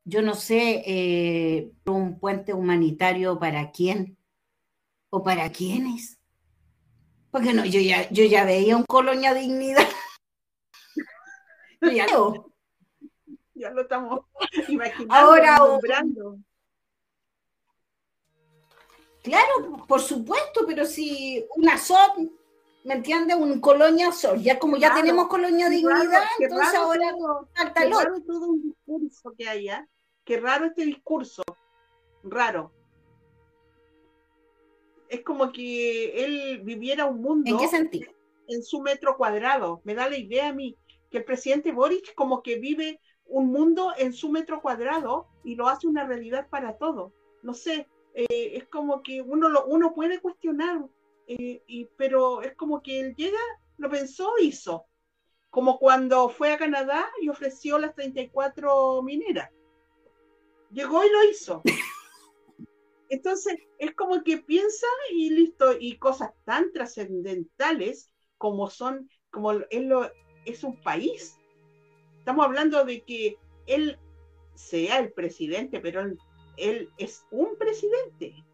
[0.04, 4.16] yo no sé, eh, un puente humanitario para quién
[5.10, 6.18] o para quiénes.
[7.30, 9.86] Porque no, yo ya, yo ya veía un colonia dignidad.
[11.82, 12.06] ya,
[13.54, 14.20] ya lo estamos
[14.68, 15.14] imaginando.
[15.14, 15.58] Ahora,
[19.28, 22.30] Claro, por supuesto, pero si una SOP,
[22.84, 23.36] ¿me entiendes?
[23.36, 27.14] Un colonia SOP, ya como ya tenemos colonia dignidad, entonces ahora
[27.54, 28.20] falta el otro.
[28.26, 29.88] todo un discurso que haya,
[30.24, 31.42] qué raro este discurso,
[32.22, 32.72] raro
[35.08, 37.50] es como que él viviera un mundo.
[37.50, 38.12] ¿En qué sentido?
[38.46, 39.80] En su metro cuadrado.
[39.84, 40.76] Me da la idea a mí
[41.10, 45.68] que el presidente Boric como que vive un mundo en su metro cuadrado y lo
[45.68, 47.12] hace una realidad para todo.
[47.42, 47.88] No sé,
[48.18, 50.84] eh, es como que uno lo, uno puede cuestionar,
[51.28, 53.38] eh, y, pero es como que él llega,
[53.76, 54.86] lo pensó, hizo.
[55.50, 59.50] Como cuando fue a Canadá y ofreció las 34 mineras.
[60.72, 61.62] Llegó y lo hizo.
[63.08, 69.86] Entonces, es como que piensa y listo, y cosas tan trascendentales como son, como él
[69.86, 70.10] lo,
[70.44, 71.38] es un país.
[72.18, 73.36] Estamos hablando de que
[73.68, 73.96] él
[74.56, 76.18] sea el presidente, pero él,
[76.96, 78.44] es un presidente.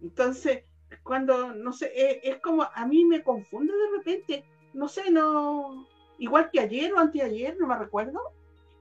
[0.00, 0.64] Entonces,
[1.02, 5.86] cuando, no sé, es, es, como, a mí me confunde de repente, no sé, no,
[6.18, 8.20] igual que ayer o anteayer, no me recuerdo,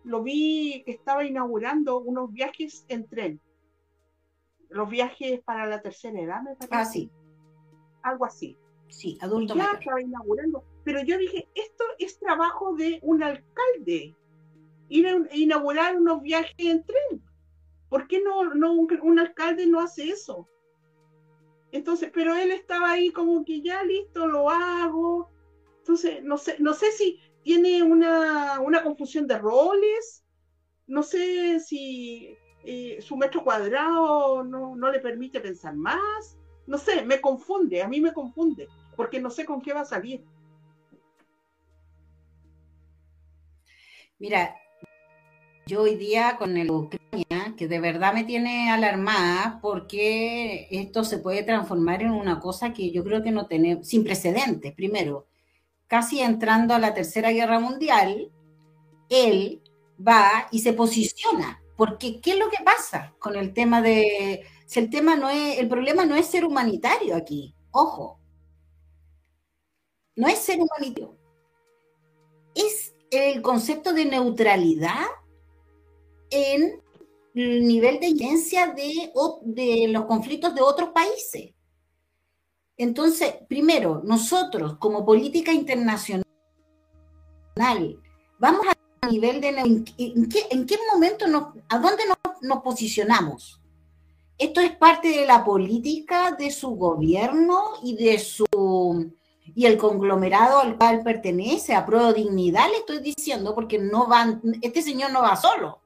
[0.04, 3.42] lo vi que estaba inaugurando unos viajes en tren
[4.70, 6.70] los viajes para la tercera edad, me parece.
[6.72, 7.12] Ah, sí.
[8.04, 8.58] Algo así.
[8.88, 14.16] Sí, adulto ya estaba inaugurando Pero yo dije, esto es trabajo de un alcalde,
[14.88, 17.24] ir a inaugurar unos viajes en tren.
[17.90, 20.48] ¿Por qué no, no un, alcalde no hace eso?
[21.72, 25.30] Entonces, pero él estaba ahí como que ya listo, lo hago.
[25.80, 30.24] Entonces, no sé, no sé si tiene una, una confusión de roles,
[30.88, 36.38] no sé si eh, su metro cuadrado no, no le permite pensar más,
[36.68, 39.86] no sé, me confunde, a mí me confunde, porque no sé con qué va a
[39.86, 40.24] salir.
[44.20, 44.54] Mira,
[45.70, 51.20] yo hoy día con el Ucrania, que de verdad me tiene alarmada, porque esto se
[51.20, 55.28] puede transformar en una cosa que yo creo que no tenemos, sin precedentes, primero,
[55.86, 58.32] casi entrando a la Tercera Guerra Mundial,
[59.10, 59.62] él
[60.06, 64.80] va y se posiciona, porque ¿qué es lo que pasa con el tema de, si
[64.80, 68.20] el tema no es, el problema no es ser humanitario aquí, ojo,
[70.16, 71.16] no es ser humanitario,
[72.56, 75.06] es el concepto de neutralidad
[76.30, 76.82] en
[77.36, 79.12] el nivel de incidencia de,
[79.44, 81.54] de los conflictos de otros países.
[82.78, 86.24] Entonces, primero, nosotros como política internacional,
[88.40, 88.66] vamos
[89.02, 89.50] a nivel de...
[89.50, 93.62] ¿En qué, en qué momento, nos, a dónde nos, nos posicionamos?
[94.38, 98.46] Esto es parte de la política de su gobierno y de su
[99.56, 104.42] y el conglomerado al cual pertenece, a pro dignidad, le estoy diciendo, porque no van,
[104.62, 105.82] este señor no va solo.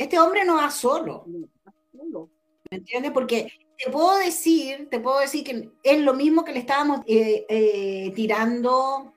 [0.00, 1.26] Este hombre no va solo.
[1.26, 3.12] ¿Me entiendes?
[3.12, 7.44] Porque te puedo decir, te puedo decir que es lo mismo que le estábamos eh,
[7.46, 9.12] eh, tirando,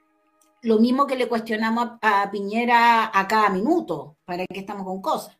[0.63, 5.37] lo mismo que le cuestionamos a, Piñera a cada minuto, para que estamos con cosas.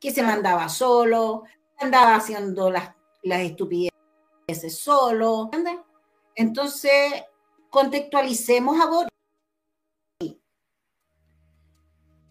[0.00, 1.44] Que se mandaba solo,
[1.78, 3.92] andaba haciendo las, las estupideces
[4.76, 5.50] solo.
[5.52, 5.84] ¿entiendes?
[6.34, 7.22] Entonces,
[7.70, 9.13] contextualicemos a Boris.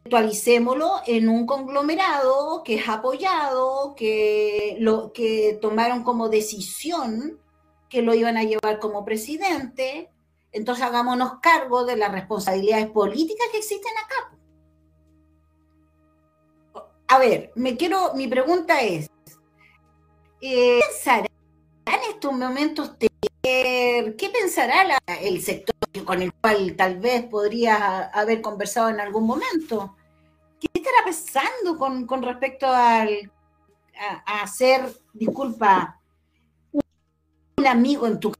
[0.03, 7.39] Contextualicémoslo en un conglomerado que es apoyado, que, lo, que tomaron como decisión
[7.87, 10.11] que lo iban a llevar como presidente.
[10.51, 14.37] Entonces hagámonos cargo de las responsabilidades políticas que existen acá.
[17.07, 19.09] A ver, me quiero, mi pregunta es,
[20.41, 21.27] ¿qué eh, pensará
[21.85, 22.97] en estos momentos
[24.11, 25.75] ¿Qué pensará el sector
[26.05, 29.95] con el cual tal vez podría haber conversado en algún momento?
[30.59, 33.31] ¿Qué estará pensando con, respecto al,
[34.25, 34.81] a, ser,
[35.13, 35.99] disculpa,
[37.57, 38.33] un amigo en tu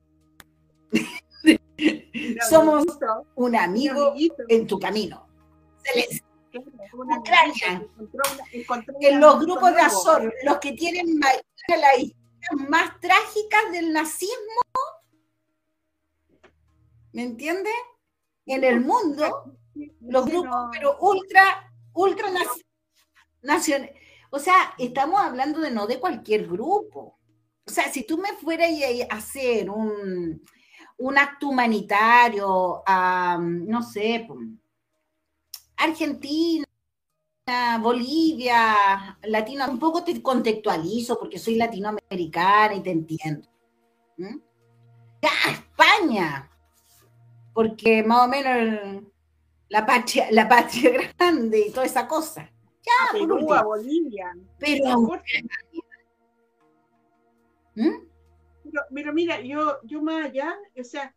[2.49, 2.85] Somos
[3.35, 4.13] un amigo
[4.47, 5.27] en tu camino.
[6.93, 7.85] Ucrania,
[9.01, 11.29] en los grupos de Azor, los que tienen la
[12.69, 14.61] más trágicas del nazismo,
[17.13, 17.69] ¿me entiende?
[18.45, 19.57] En el mundo,
[20.01, 22.27] los grupos, pero ultra, ultra
[23.41, 23.95] nacionales.
[24.29, 27.19] O sea, estamos hablando de no de cualquier grupo.
[27.65, 28.69] O sea, si tú me fueras
[29.09, 30.43] a hacer un,
[30.97, 34.27] un acto humanitario a, no sé,
[35.77, 36.65] Argentina,
[37.79, 43.49] Bolivia, Latino, un poco te contextualizo porque soy latinoamericana y te entiendo.
[44.17, 46.49] Ya, España,
[47.53, 49.03] porque más o menos
[49.69, 52.49] la patria, la patria grande y toda esa cosa.
[52.81, 54.35] Ya, Perú, Bolivia.
[54.59, 54.99] Pero,
[57.75, 58.07] ¿Mm?
[58.63, 61.15] pero, pero, mira, yo, yo más allá, o sea,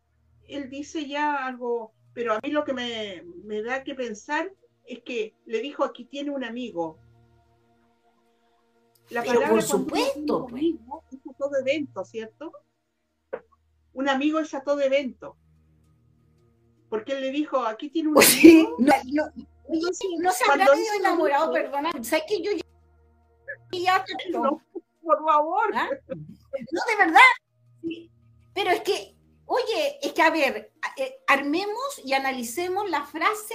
[0.49, 4.53] él dice ya algo, pero a mí lo que me, me da que pensar
[4.87, 6.99] es que le dijo aquí tiene un amigo.
[9.11, 10.63] La palabra por supuesto, pues.
[11.13, 12.53] es a todo evento, ¿cierto?
[13.93, 15.37] Un amigo es a todo evento.
[16.89, 18.77] Porque él le dijo, aquí tiene un amigo.
[18.79, 19.25] No, no,
[20.21, 21.91] no, se habrá medio enamorado, perdona.
[22.03, 22.63] ¿Sabes que yo ya...
[24.31, 24.63] No,
[25.03, 25.71] por favor.
[25.75, 25.89] ¿Ah?
[26.09, 27.21] No, de verdad.
[28.55, 33.55] Pero es que, oye, es que a ver, eh, armemos y analicemos la frase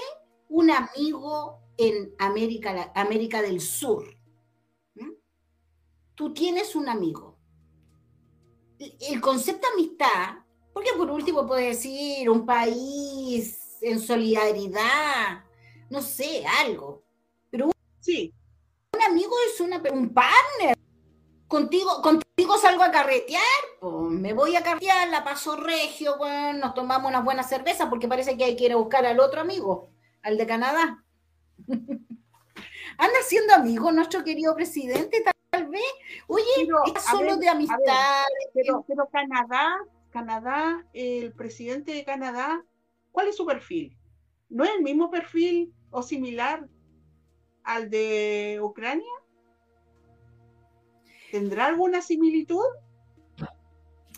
[0.50, 4.06] un amigo en América, América del Sur.
[6.14, 7.40] Tú tienes un amigo.
[8.78, 10.41] El concepto de amistad,
[10.74, 15.44] porque por último puedes decir un país en solidaridad,
[15.90, 17.04] no sé, algo.
[17.50, 18.34] Pero un, sí.
[18.94, 20.78] un amigo es una, un partner.
[21.48, 23.42] Contigo, contigo salgo a carretear,
[23.82, 26.16] me voy a carretear, la paso regio,
[26.54, 29.42] nos tomamos una buena cerveza porque parece que hay que ir a buscar al otro
[29.42, 29.90] amigo
[30.24, 31.04] al de Canadá.
[32.98, 35.82] Anda siendo amigo nuestro querido presidente, tal vez.
[36.28, 36.46] Oye,
[36.96, 37.78] es solo de amistad.
[38.54, 39.80] pero, pero, Canadá,
[40.12, 42.64] Canadá, el presidente de Canadá,
[43.12, 43.98] ¿cuál es su perfil?
[44.50, 46.68] ¿No es el mismo perfil o similar
[47.64, 49.12] al de Ucrania?
[51.32, 52.66] ¿Tendrá alguna similitud?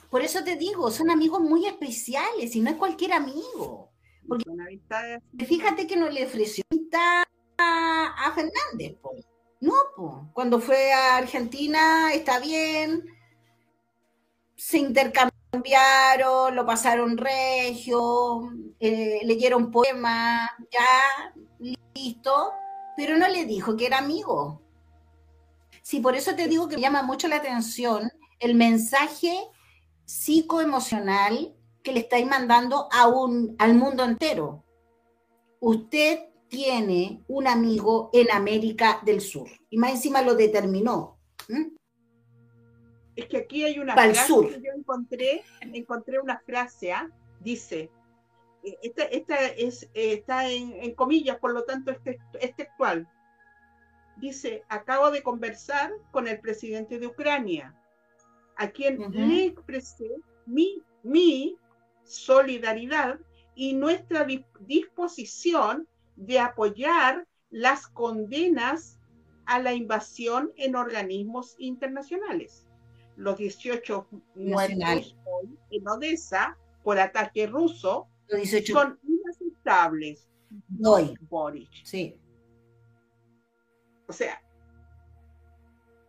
[0.10, 3.92] Por eso te digo, son amigos muy especiales y no es cualquier amigo.
[4.28, 4.46] Porque
[5.46, 6.64] fíjate que no le ofreció
[7.58, 8.98] a, Fernández.
[9.60, 13.06] No, cuando fue a Argentina está bien,
[14.56, 14.78] se
[15.54, 21.34] intercambiaron, lo pasaron regio, eh, leyeron poemas, ya,
[21.94, 22.52] listo,
[22.98, 24.62] pero no le dijo que era amigo.
[25.82, 29.34] Sí, por eso te digo que me llama mucho la atención el mensaje
[30.06, 34.64] psicoemocional que le estáis mandando a un, al mundo entero.
[35.60, 41.18] Usted tiene un amigo en América del Sur y más encima lo determinó.
[43.16, 47.10] Es que aquí hay una frase que yo encontré, encontré una frase, ¿ah?
[47.40, 47.92] dice,
[48.64, 51.98] eh, esta, esta es, eh, está en, comillas, por lo tanto es,
[52.40, 53.08] es textual.
[54.18, 57.76] Dice, acabo de conversar con el presidente de Ucrania,
[58.58, 60.10] a quien le expresé
[60.46, 61.58] mi, mi
[62.04, 63.20] solidaridad
[63.56, 64.26] y nuestra
[64.60, 69.00] disposición de apoyar las condenas
[69.46, 72.68] a la invasión en organismos internacionales.
[73.16, 78.08] Los 18 muertos hoy en Odessa por ataque ruso
[78.72, 80.30] son inaceptables.
[80.84, 81.14] Hoy.
[81.30, 81.70] Boris.
[81.84, 82.16] Sí.
[84.08, 84.42] O sea,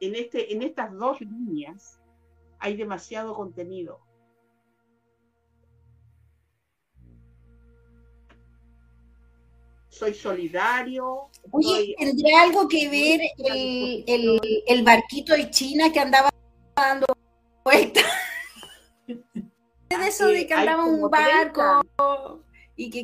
[0.00, 2.00] en, este, en estas dos líneas
[2.58, 4.00] hay demasiado contenido.
[9.88, 11.28] Soy solidario.
[11.52, 16.33] Oye, ¿tendrá algo que ver el, el, barquito de China que andaba
[16.76, 17.06] dando
[17.64, 18.04] vueltas?
[19.06, 22.42] de eso de que andaba un barco
[22.76, 23.02] y que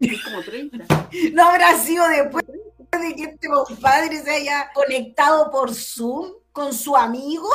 [0.00, 0.84] es como 30.
[1.32, 6.96] No habrá sido después de que este compadre se haya conectado por Zoom con su
[6.96, 7.48] amigo.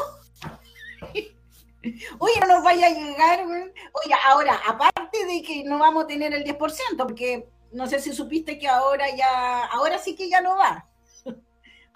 [2.19, 3.43] Oye, no nos vaya a llegar.
[3.45, 6.57] Oye, ahora, aparte de que no vamos a tener el 10%,
[6.97, 10.87] porque no sé si supiste que ahora ya, ahora sí que ya no va.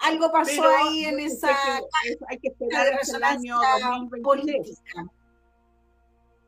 [0.00, 1.56] Algo pasó ahí en esa.
[2.28, 4.22] hay que esperar hasta el año 2023.
[4.22, 5.06] Política.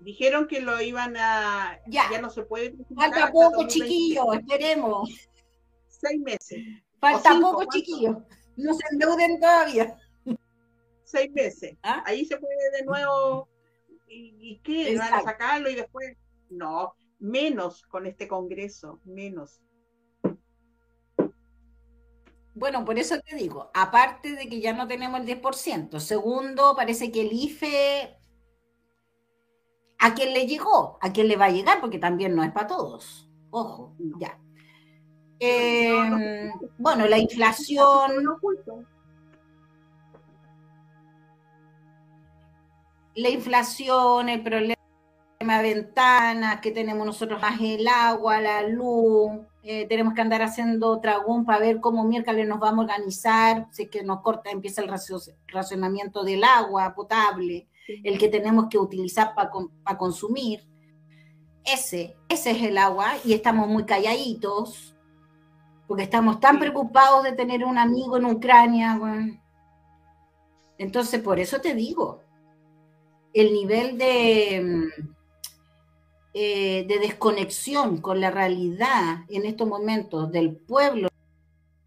[0.00, 1.78] Dijeron que lo iban a.
[1.86, 2.76] Ya, ya no se puede.
[2.94, 5.28] Falta poco, chiquillos, esperemos.
[5.88, 6.60] Seis meses.
[7.00, 8.16] Falta poco, chiquillos.
[8.56, 9.96] No se endeuden todavía
[11.08, 11.76] seis meses.
[11.82, 12.02] ¿Ah?
[12.06, 13.48] Ahí se puede de nuevo,
[14.06, 14.96] ¿y, qué?
[14.96, 16.16] ¿Van a sacarlo y después?
[16.50, 19.60] No, menos con este Congreso, menos.
[22.58, 27.12] Bueno, por eso te digo, aparte de que ya no tenemos el 10%, segundo, parece
[27.12, 28.18] que el IFE,
[29.98, 30.98] ¿a quién le llegó?
[31.00, 31.80] ¿A quién le va a llegar?
[31.80, 33.30] Porque también no es para todos.
[33.50, 34.40] Ojo, ya.
[35.38, 38.26] Em, bueno, la inflación
[43.14, 44.77] la inflación, el problema
[45.38, 49.30] de ventanas, que tenemos nosotros más el agua, la luz,
[49.62, 53.84] eh, tenemos que andar haciendo tragún para ver cómo miércoles nos vamos a organizar, si
[53.84, 54.90] es que nos corta, empieza el
[55.46, 60.66] racionamiento del agua potable, el que tenemos que utilizar para consumir.
[61.64, 64.96] Ese, ese es el agua y estamos muy calladitos
[65.86, 69.00] porque estamos tan preocupados de tener un amigo en Ucrania.
[70.76, 72.22] Entonces, por eso te digo,
[73.32, 74.88] el nivel de,
[76.40, 81.08] eh, de desconexión con la realidad en estos momentos del pueblo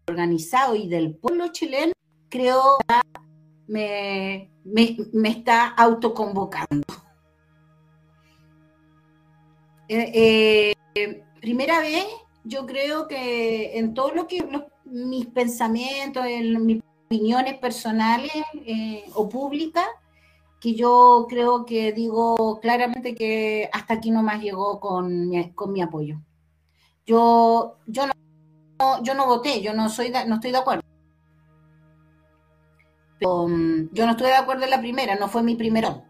[0.06, 1.94] organizado y del pueblo chileno,
[2.28, 3.00] creo que
[3.66, 6.84] me, me, está autoconvocando.
[9.88, 12.04] Eh, eh, primera vez,
[12.44, 14.46] yo creo que en todo lo que
[14.84, 18.32] mis pensamientos, en mis opiniones personales
[19.14, 19.86] o públicas,
[20.62, 25.72] que yo creo que digo claramente que hasta aquí no más llegó con mi, con
[25.72, 26.20] mi apoyo.
[27.04, 30.82] Yo, yo, no, yo no voté, yo no, soy no estoy de acuerdo.
[33.20, 36.04] Mm, yo no estoy de acuerdo en la primera, no fue mi primero.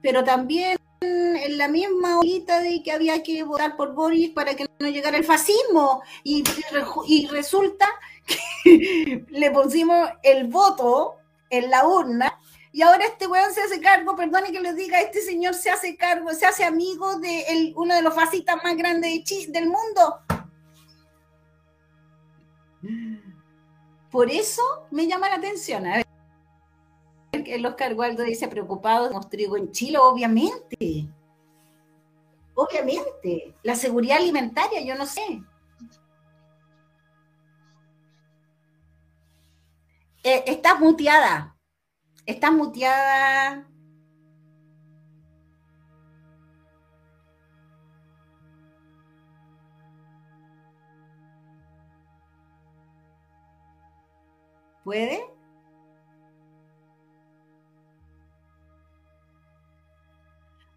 [0.00, 4.64] Pero también en la misma horita de que había que votar por Boris para que
[4.78, 6.02] no llegara el fascismo.
[6.22, 6.42] Y,
[7.06, 7.86] y resulta
[8.26, 11.16] que le pusimos el voto
[11.50, 12.40] en la urna
[12.74, 15.96] y ahora este weón se hace cargo, perdone que les diga, este señor se hace
[15.96, 20.18] cargo, se hace amigo de uno de los fascistas más grandes del mundo.
[24.10, 24.60] Por eso
[24.90, 25.86] me llama la atención.
[25.86, 26.06] A ver,
[27.46, 31.06] el Oscar Waldo dice, preocupado, tenemos trigo en Chile, obviamente.
[32.54, 33.54] Obviamente.
[33.62, 35.44] La seguridad alimentaria, yo no sé.
[40.24, 41.53] Eh, estás muteada.
[42.26, 43.66] Estás muteada.
[54.84, 55.24] ¿Puede?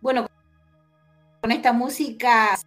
[0.01, 0.27] Bueno,
[1.41, 2.57] con esta música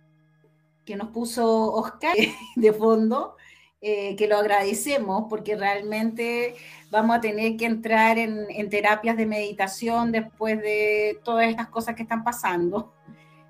[0.84, 2.16] que nos puso Oscar
[2.56, 3.36] de fondo,
[3.82, 6.54] eh, que lo agradecemos porque realmente
[6.90, 11.94] vamos a tener que entrar en, en, terapias de meditación después de todas estas cosas
[11.94, 12.92] que están pasando.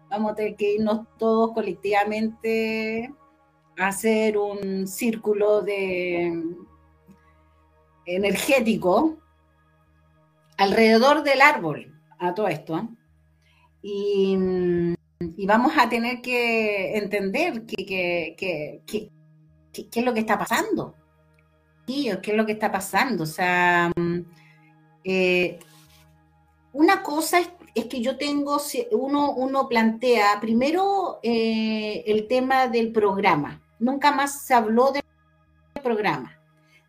[0.08, 3.12] Vamos a tener que irnos todos colectivamente
[3.76, 6.32] a hacer un círculo de
[8.06, 9.18] energético
[10.56, 12.88] alrededor del árbol a todo esto.
[13.82, 14.36] Y,
[15.36, 17.86] y vamos a tener que entender qué
[18.36, 19.10] que, que,
[19.72, 20.94] es lo que está pasando.
[21.86, 23.24] ¿Qué es lo que está pasando?
[23.24, 23.90] O sea,
[25.02, 25.58] eh,
[26.72, 28.58] una cosa es, que yo tengo,
[28.92, 33.60] uno, uno plantea primero eh, el tema del programa.
[33.78, 35.02] Nunca más se habló del
[35.82, 36.38] programa.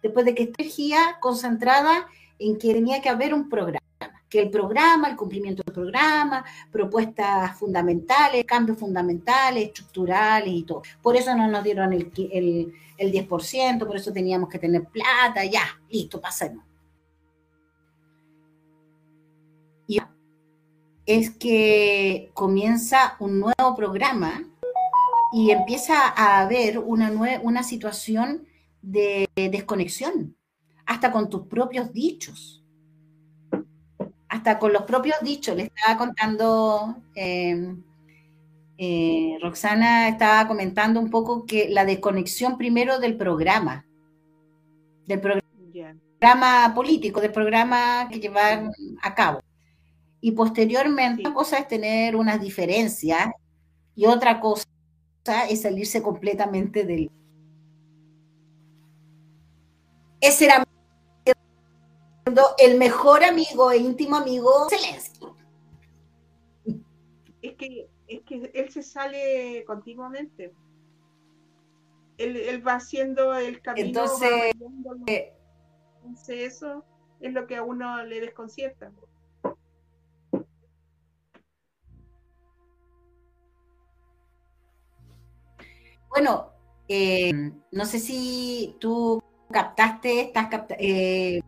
[0.04, 2.08] Después de que esta energía concentrada
[2.38, 3.91] en que tenía que haber un programa
[4.32, 10.84] que el programa, el cumplimiento del programa, propuestas fundamentales, cambios fundamentales, estructurales y todo.
[11.02, 15.44] Por eso no nos dieron el, el, el 10%, por eso teníamos que tener plata,
[15.44, 16.64] ya, listo, pasemos.
[19.86, 20.00] Y
[21.06, 24.46] es que comienza un nuevo programa
[25.34, 27.12] y empieza a haber una,
[27.44, 28.48] una situación
[28.82, 30.38] de desconexión,
[30.86, 32.61] hasta con tus propios dichos
[34.32, 35.56] hasta con los propios dichos.
[35.58, 37.76] Le estaba contando, eh,
[38.78, 43.86] eh, Roxana estaba comentando un poco que la desconexión primero del programa,
[45.06, 48.72] del programa político, del programa que llevan
[49.02, 49.42] a cabo.
[50.22, 53.28] Y posteriormente, una cosa es tener unas diferencias
[53.96, 54.66] y otra cosa
[55.50, 57.12] es salirse completamente del...
[60.22, 60.64] Ese era
[62.58, 65.28] el mejor amigo e íntimo amigo Zelensky.
[67.42, 70.54] Es que, es que él se sale continuamente.
[72.18, 73.88] Él, va haciendo el camino.
[73.88, 74.54] Entonces,
[75.08, 75.34] eh,
[76.04, 76.86] Entonces, eso
[77.20, 78.92] es lo que a uno le desconcierta.
[86.10, 86.52] Bueno,
[86.88, 87.32] eh,
[87.72, 91.42] no sé si tú captaste, estás eh,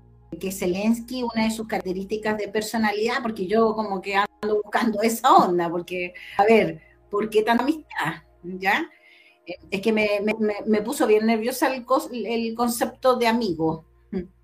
[0.43, 5.33] que Zelensky, una de sus características de personalidad, porque yo como que ando buscando esa
[5.33, 8.23] onda, porque, a ver, ¿por qué tanta amistad?
[8.43, 8.89] ¿Ya?
[9.71, 10.19] Es que me,
[10.65, 11.85] me, puso bien nerviosa el,
[12.25, 13.85] el, concepto de amigo,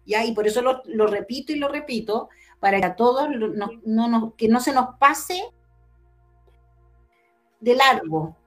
[0.06, 0.24] ¿ya?
[0.24, 2.30] Y por eso lo, lo, repito y lo repito,
[2.62, 5.42] para que a todos no, no, que no se nos pase
[7.60, 8.38] de largo,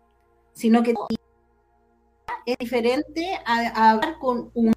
[0.52, 0.94] sino que
[2.46, 4.72] es diferente a hablar con un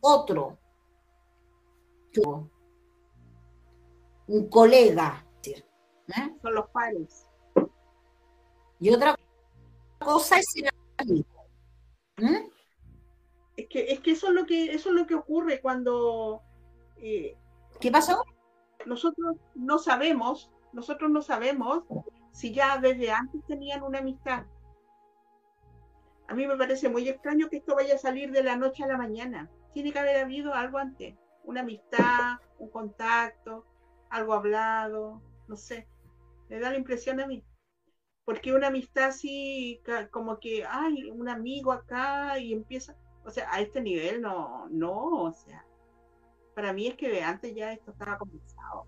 [0.00, 0.58] otro,
[4.26, 5.24] un colega.
[5.44, 6.36] ¿eh?
[6.42, 7.28] Son los pares.
[8.78, 9.16] Y otra
[9.98, 11.26] cosa es ser amigo.
[12.18, 12.48] ¿eh?
[13.56, 16.42] Es que, es que eso es lo que eso es lo que ocurre cuando
[16.98, 17.36] eh,
[17.80, 18.22] ¿qué pasó?
[18.84, 21.84] Nosotros no sabemos, nosotros no sabemos
[22.32, 24.44] si ya desde antes tenían una amistad.
[26.28, 28.88] A mí me parece muy extraño que esto vaya a salir de la noche a
[28.88, 29.50] la mañana.
[29.72, 31.14] Tiene que haber habido algo antes
[31.46, 33.64] una amistad, un contacto,
[34.10, 35.88] algo hablado, no sé.
[36.48, 37.42] Me da la impresión a mí.
[38.24, 39.80] Porque una amistad así,
[40.10, 45.22] como que, hay un amigo acá y empieza, o sea, a este nivel no, no,
[45.22, 45.64] o sea,
[46.54, 48.86] para mí es que de antes ya esto estaba comenzado.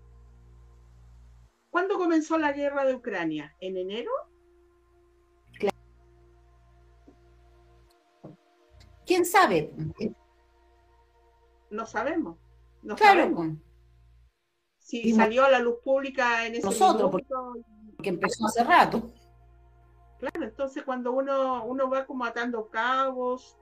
[1.69, 3.55] ¿Cuándo comenzó la guerra de Ucrania?
[3.61, 4.11] ¿En enero?
[9.05, 9.71] ¿Quién sabe?
[11.69, 12.37] No sabemos.
[12.81, 13.55] No claro.
[14.77, 19.11] Si salió a la luz pública en ese Nosotros, porque, empezó hace rato.
[20.17, 23.55] Claro, entonces cuando uno, uno va como atando cabos,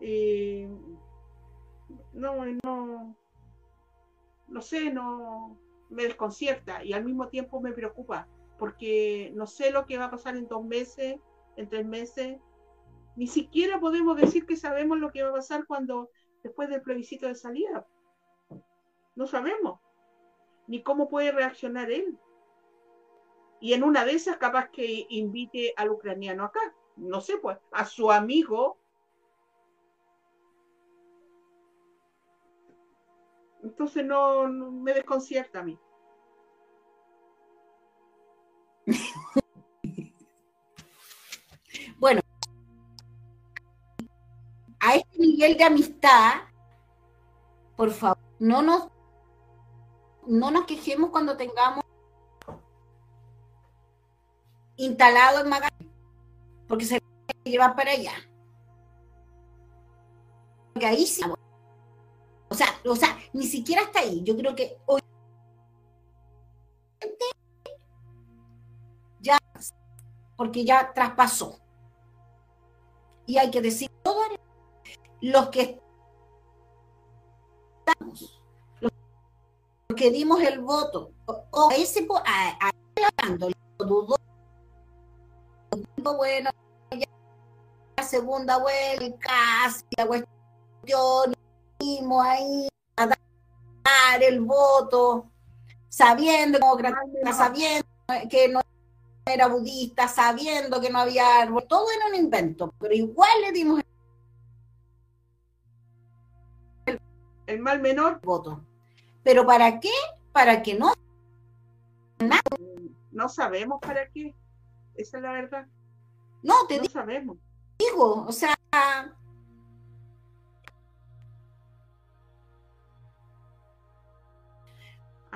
[0.00, 0.68] eh,
[2.12, 3.16] no, no,
[4.48, 5.56] no sé, no
[5.88, 10.10] me desconcierta y al mismo tiempo me preocupa, porque no sé lo que va a
[10.10, 11.18] pasar en dos meses,
[11.56, 12.38] en tres meses.
[13.16, 16.10] Ni siquiera podemos decir que sabemos lo que va a pasar cuando
[16.42, 17.86] después del plebiscito de salida
[19.18, 19.80] No sabemos.
[20.68, 22.16] Ni cómo puede reaccionar él.
[23.60, 26.60] Y en una de esas, capaz que invite al ucraniano acá.
[26.94, 28.78] No sé, pues, a su amigo.
[33.64, 35.76] Entonces no, me desconcierta a mí.
[41.98, 42.20] bueno,
[44.78, 46.34] a este nivel de amistad,
[47.76, 48.88] por favor, no nos,
[50.28, 51.84] no nos quejemos cuando tengamos
[54.76, 55.88] instalado en Magallanes,
[56.68, 57.02] porque se
[57.44, 58.12] lleva para allá.
[60.72, 61.22] Porque ahí sí.
[62.50, 64.22] O sea, o sea, ni siquiera está ahí.
[64.22, 65.00] Yo creo que hoy
[69.20, 69.38] ya,
[70.36, 71.58] porque ya traspasó.
[73.26, 74.26] Y hay que decir, todos
[75.20, 75.80] los que
[77.78, 78.37] estamos,
[79.98, 82.74] que dimos el voto, o ese, a, a,
[83.78, 84.16] dudó.
[85.96, 86.50] Bueno,
[87.96, 91.34] la segunda vuelta, casi la cuestión,
[92.22, 95.26] ahí a dar el voto,
[95.88, 96.58] sabiendo,
[97.36, 97.86] sabiendo
[98.30, 98.60] que no
[99.26, 103.82] era budista, sabiendo que no había árbol, todo era un invento, pero igual le dimos
[106.86, 107.00] el,
[107.46, 108.20] el mal menor.
[108.22, 108.67] voto.
[109.28, 109.92] ¿Pero para qué?
[110.32, 110.94] Para que no...
[113.12, 114.34] No sabemos para qué.
[114.94, 115.66] Esa es la verdad.
[116.42, 117.36] No, te no sabemos.
[117.78, 119.12] digo, o sea, a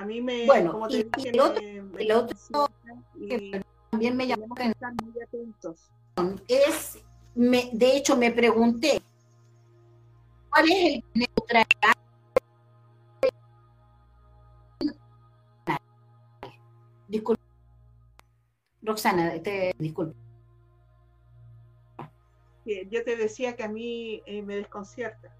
[0.07, 2.35] mí me bueno, como te y, dije, el otro, me, el otro
[3.29, 5.91] que también me llamó que estar muy atentos.
[6.47, 6.97] es
[7.35, 9.03] me, de hecho me pregunté
[10.49, 11.67] cuál es el neutral
[18.83, 20.15] Roxana, te disculpe.
[22.65, 25.35] Yo te decía que a mí eh, me desconcierta.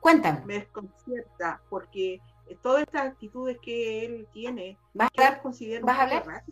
[0.00, 0.44] Cuéntame.
[0.44, 2.20] Me desconcierta porque
[2.62, 5.42] todas estas actitudes que él tiene, ¿vas a hablar?
[5.82, 6.44] ¿Vas a hablar?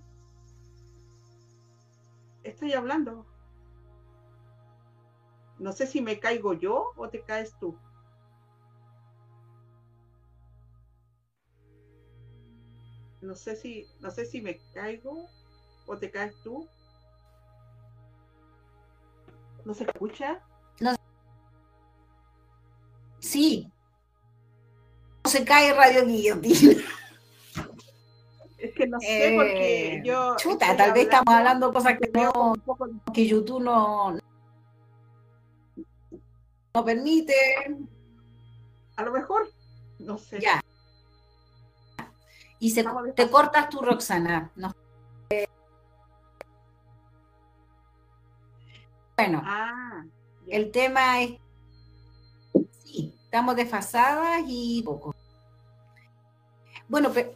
[2.43, 3.27] Estoy hablando.
[5.59, 7.79] No sé si me caigo yo o te caes tú.
[13.23, 15.27] No sé si, no sé si me caigo
[15.87, 16.69] o te caes tú.
[19.65, 20.41] ¿No se escucha?
[20.81, 20.95] No.
[23.19, 23.71] Sí.
[25.25, 26.83] No se cae Radio Guillotina.
[28.59, 30.37] Es que no sé, eh, porque yo.
[30.37, 32.55] Chuta, tal vez estamos hablando cosas que no.
[33.13, 34.17] que YouTube no.
[36.75, 37.35] no permite.
[38.97, 39.51] A lo mejor,
[39.99, 40.41] no sé.
[40.41, 40.63] Ya.
[42.59, 42.85] Y se,
[43.15, 44.51] te cortas tú, Roxana.
[44.57, 44.75] No.
[49.17, 50.05] Bueno, ah,
[50.47, 51.41] el tema es,
[52.85, 55.15] sí, estamos desfasadas y poco.
[56.87, 57.33] Bueno, pero...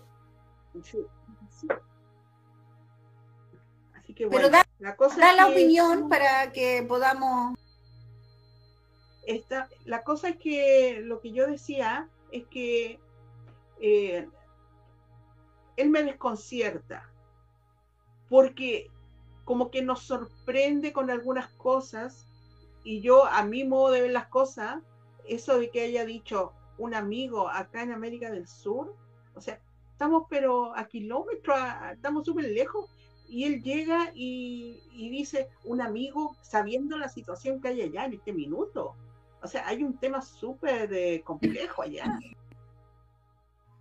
[3.94, 7.58] Así que bueno, pero da la, cosa da la opinión para que podamos...
[9.26, 13.00] Esta, la cosa es que lo que yo decía es que
[13.80, 14.28] eh,
[15.76, 17.10] él me desconcierta,
[18.28, 18.90] porque
[19.44, 22.26] como que nos sorprende con algunas cosas
[22.84, 24.82] y yo a mi modo de ver las cosas,
[25.26, 28.94] eso de que haya dicho un amigo acá en América del Sur,
[29.34, 29.60] o sea,
[29.92, 31.58] estamos pero a kilómetros,
[31.92, 32.88] estamos súper lejos
[33.28, 38.32] y él llega y, dice un amigo sabiendo la situación que hay allá en este
[38.32, 38.96] minuto.
[39.40, 42.18] O sea, hay un tema súper eh, complejo allá.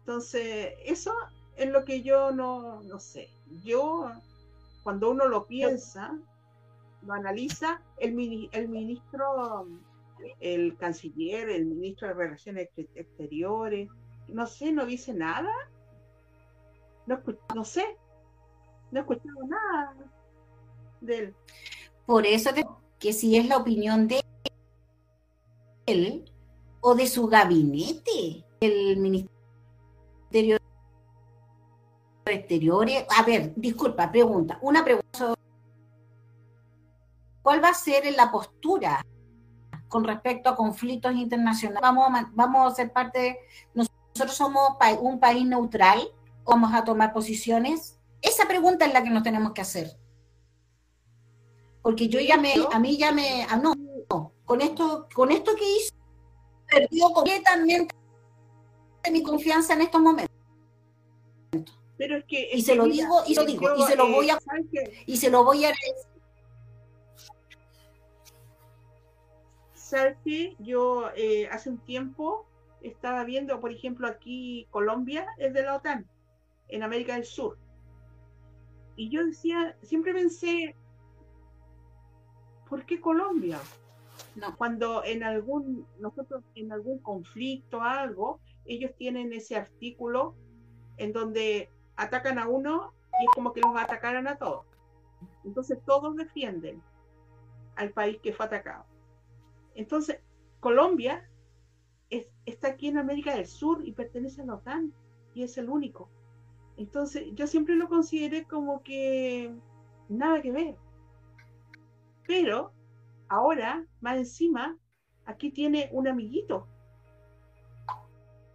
[0.02, 1.14] Entonces, eso
[1.56, 3.30] es lo que yo no, no sé.
[3.64, 4.12] Yo
[4.84, 6.18] cuando uno lo piensa,
[7.02, 9.68] lo analiza, el, el ministro,
[10.40, 13.90] el canciller, el ministro de Relaciones Exteriores,
[14.28, 15.52] no sé, no dice nada.
[17.06, 17.20] No,
[17.56, 17.98] no sé,
[18.92, 19.96] no he escuchado nada
[21.02, 21.36] de él.
[22.06, 22.52] Por eso
[23.00, 24.22] que si es la opinión de
[25.88, 26.26] él
[26.82, 30.59] o de su gabinete, el ministerio
[33.16, 34.58] A ver, disculpa, pregunta.
[34.62, 35.36] Una pregunta.
[37.44, 39.06] ¿Cuál va a ser la postura
[39.88, 41.82] con respecto a conflictos internacionales?
[42.34, 43.40] Vamos a, ser parte,
[43.74, 46.02] nosotros somos un país neutral,
[46.44, 48.00] vamos a tomar posiciones.
[48.22, 49.98] Esa pregunta es la que nos tenemos que hacer.
[51.82, 53.74] Porque yo ya me, a mí ya me, ah, no,
[54.44, 55.94] con esto, con esto que hizo,
[56.68, 57.96] perdió completamente
[59.12, 60.29] mi confianza en estos momentos.
[62.00, 62.50] Pero es que.
[62.54, 64.40] y se lo digo, y se lo digo, y se lo voy a.
[65.06, 65.74] Y se lo voy a
[69.74, 70.56] ¿Sabes qué?
[70.60, 72.46] Yo eh, hace un tiempo
[72.82, 76.08] estaba viendo, por ejemplo, aquí Colombia es de la OTAN,
[76.70, 77.58] en América del Sur.
[78.96, 80.76] Y yo decía, siempre pensé,
[82.70, 83.60] ¿por qué Colombia?
[84.36, 84.56] No.
[84.56, 90.36] Cuando en algún, nosotros en algún conflicto, algo, ellos tienen ese artículo
[90.98, 91.70] en donde
[92.00, 94.66] atacan a uno y es como que los atacaran a todos.
[95.44, 96.82] Entonces todos defienden
[97.76, 98.86] al país que fue atacado.
[99.76, 100.20] Entonces,
[100.60, 101.30] Colombia
[102.46, 104.94] está aquí en América del Sur y pertenece a la OTAN
[105.34, 106.10] y es el único.
[106.78, 109.54] Entonces, yo siempre lo consideré como que
[110.08, 110.76] nada que ver.
[112.26, 112.72] Pero
[113.28, 114.78] ahora, más encima,
[115.26, 116.68] aquí tiene un amiguito.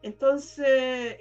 [0.04, 1.16] Entonces,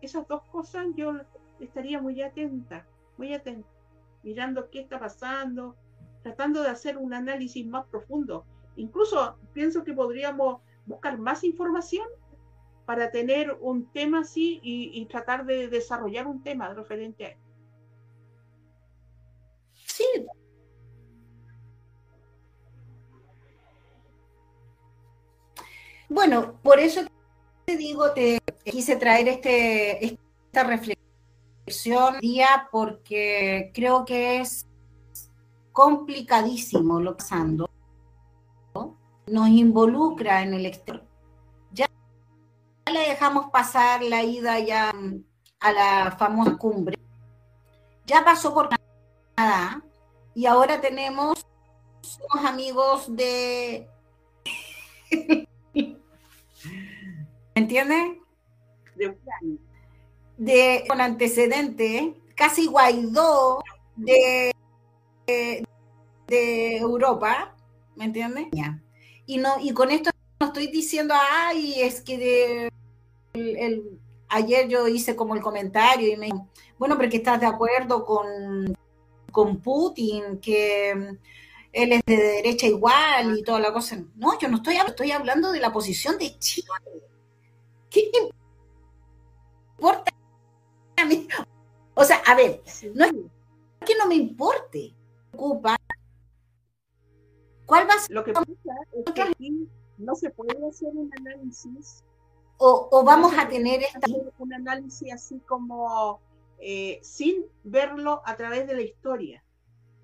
[0.00, 1.20] esas dos cosas yo
[1.60, 2.86] estaría muy atenta,
[3.18, 3.68] muy atenta,
[4.22, 5.76] mirando qué está pasando,
[6.22, 8.46] tratando de hacer un análisis más profundo.
[8.76, 12.06] Incluso pienso que podríamos buscar más información
[12.86, 17.38] para tener un tema así y, tratar de desarrollar un tema referente a él.
[19.74, 20.06] Sí.
[26.08, 27.09] Bueno, por eso
[27.70, 34.66] te digo, te quise traer este, esta reflexión día porque creo que es
[35.72, 37.70] complicadísimo lo pasando
[39.26, 41.06] nos involucra en el exterior.
[41.70, 41.86] Ya
[42.92, 44.92] le dejamos pasar la ida ya
[45.60, 46.98] a la famosa cumbre.
[48.04, 48.68] Ya pasó por
[49.36, 49.84] Canadá
[50.34, 51.46] y ahora tenemos
[52.32, 53.88] unos amigos de...
[57.54, 58.20] ¿Me entienden?
[58.96, 59.58] De Ucrania.
[60.36, 63.62] De, con antecedentes, casi Guaidó
[63.96, 64.52] de,
[65.26, 65.66] de,
[66.26, 67.54] de Europa,
[67.96, 68.46] ¿me entiendes?
[69.26, 72.70] Y, no, y con esto no estoy diciendo, ay, es que
[73.34, 76.48] el, ayer yo hice como el comentario y me dijo,
[76.78, 78.74] bueno, porque estás de acuerdo con,
[79.30, 80.90] con Putin, que
[81.72, 84.02] él es de derecha igual y toda la cosa.
[84.16, 86.66] No, yo no estoy estoy hablando de la posición de Chile.
[87.90, 88.10] ¿Qué
[89.76, 90.12] importa
[90.96, 91.28] a mí?
[91.94, 92.62] O sea, a ver,
[92.94, 93.12] no es
[93.84, 94.94] que no me importe,
[95.32, 95.76] ocupa
[97.70, 98.10] ¿Cuál va a ser?
[98.10, 102.02] Lo que pasa es que aquí no se puede hacer un análisis.
[102.58, 103.80] O, vamos a tener
[104.38, 106.20] un análisis así como
[106.58, 109.44] eh, sin verlo a través de la historia.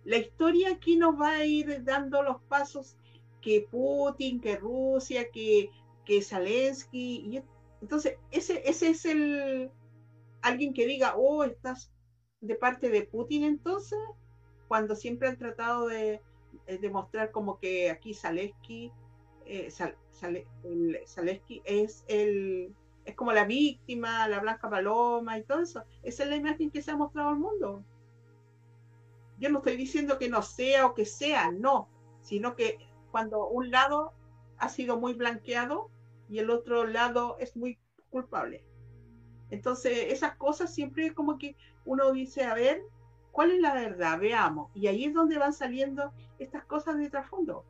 [0.04, 2.96] La historia aquí nos va a ir dando los pasos
[3.40, 5.70] que Putin, que Rusia, que,
[6.04, 7.16] que Zelensky.
[7.26, 7.42] Y,
[7.80, 9.70] entonces, ese, ese es el
[10.42, 11.92] alguien que diga, oh, estás
[12.40, 13.98] de parte de Putin entonces,
[14.68, 16.20] cuando siempre han tratado de,
[16.66, 18.92] es demostrar como que aquí Zaleski,
[19.44, 19.68] eh,
[21.64, 22.74] es el
[23.04, 25.84] es como la víctima, la blanca paloma y todo eso.
[26.02, 27.84] Esa es la imagen que se ha mostrado al mundo.
[29.38, 31.88] Yo no estoy diciendo que no sea o que sea, no,
[32.22, 32.78] sino que
[33.12, 34.12] cuando un lado
[34.58, 35.90] ha sido muy blanqueado
[36.28, 37.78] y el otro lado es muy
[38.10, 38.64] culpable.
[39.50, 42.82] Entonces, esas cosas siempre como que uno dice, a ver,
[43.36, 44.18] ¿Cuál es la verdad?
[44.18, 44.70] Veamos.
[44.74, 47.66] Y ahí es donde van saliendo estas cosas de trasfondo.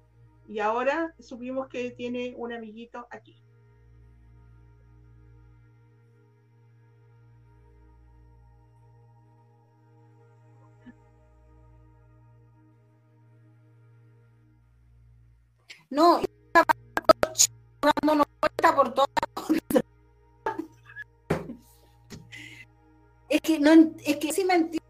[0.46, 3.36] Y ahora supimos que tiene un amiguito aquí.
[15.90, 16.20] No,
[18.74, 19.08] por todas
[23.28, 23.72] es que no
[24.04, 24.86] es que sí me entiendo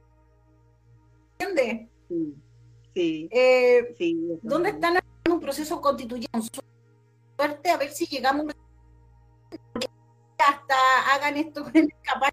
[2.94, 3.28] Sí.
[3.30, 4.38] Eh, sí.
[4.42, 6.60] ¿Dónde están en un proceso constituyente?
[7.36, 8.46] Suerte a ver si llegamos
[10.38, 10.74] hasta
[11.12, 11.64] hagan esto
[12.02, 12.32] capaz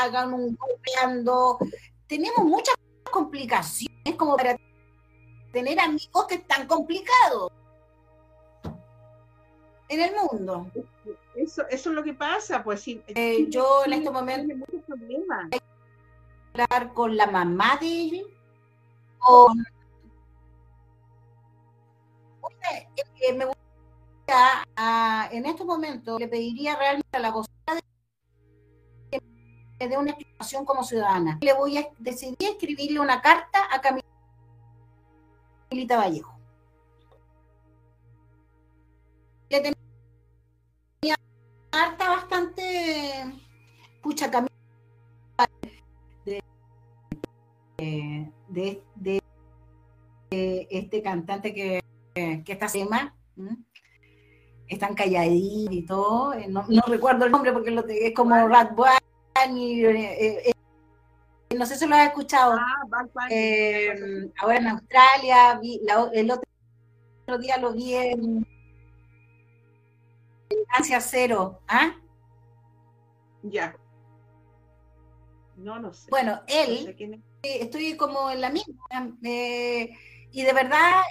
[0.00, 1.58] hagan un golpeando.
[2.06, 2.76] Tenemos muchas
[3.10, 4.56] complicaciones como para
[5.52, 7.50] tener amigos que están complicados
[9.88, 10.70] en el mundo.
[11.34, 13.02] Eso, eso es lo que pasa, pues sí.
[13.08, 15.50] Eh, yo en este momento muchos problemas
[16.52, 18.22] hablar con la mamá de ella
[19.18, 19.64] con
[22.70, 27.80] eh, me gustaría en estos momentos le pediría realmente a la vocera
[29.10, 29.20] que
[29.80, 31.38] me dé una explicación como ciudadana.
[31.42, 34.06] Le voy a decidir escribirle una carta a Camilita
[35.96, 36.33] Vallejo.
[39.50, 41.14] Le tenía
[41.70, 43.24] harta bastante
[44.02, 44.54] pucha camino
[46.24, 46.42] de,
[48.48, 51.80] de, de, este cantante que,
[52.14, 53.14] que está Sema,
[54.68, 58.72] están calladitos y todo, eh, no, recuerdo el nombre porque lo, es como Rat
[59.54, 60.52] y eh, eh,
[61.56, 62.54] no sé si lo has escuchado.
[62.54, 63.06] Ah,
[64.38, 65.60] ahora en Australia,
[66.12, 68.46] el otro día lo vi en
[70.68, 71.60] Asia Cero.
[71.68, 71.94] ¿Ah?
[73.42, 73.76] Ya.
[75.56, 76.08] No, no sé.
[76.10, 76.96] Bueno, él,
[77.42, 78.74] estoy como en la misma,
[79.22, 81.02] y de verdad,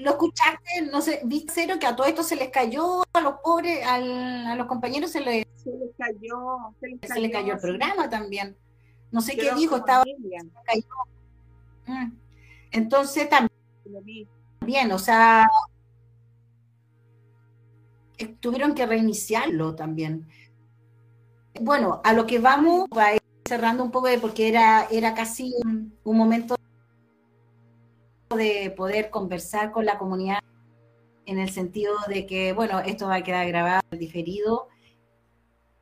[0.00, 3.34] lo escuchaste, no sé, viste cero que a todo esto se les cayó, a los
[3.44, 8.56] pobres, a los compañeros se les, se les cayó, se les cayó, el programa también.
[9.10, 10.04] No sé qué dijo, estaba
[10.64, 10.86] cayó.
[11.86, 12.12] Mm.
[12.70, 14.28] Entonces también,
[14.60, 15.46] bien, o sea,
[18.26, 20.28] tuvieron que reiniciarlo también.
[21.60, 23.10] Bueno, a lo que vamos, va
[23.46, 26.54] cerrando un poco, porque era, era casi un, momento
[28.36, 30.38] de poder conversar con la comunidad
[31.26, 34.68] en el sentido de que, bueno, esto va a quedar grabado, diferido,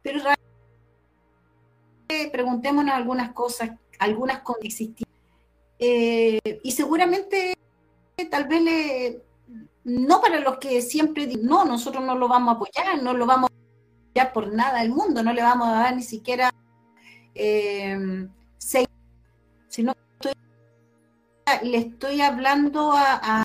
[0.03, 0.21] pero
[2.33, 4.57] preguntémonos algunas cosas, algunas con
[5.79, 7.55] eh, y seguramente
[8.31, 9.23] tal vez le,
[9.89, 13.25] no para los que siempre dicen, no, nosotros no lo vamos a apoyar, no lo
[13.25, 16.53] vamos a apoyar por nada del mundo, no le vamos a dar ni siquiera
[17.35, 18.29] eh,
[18.59, 18.87] seis,
[19.69, 19.95] sino
[21.63, 23.43] le estoy hablando a,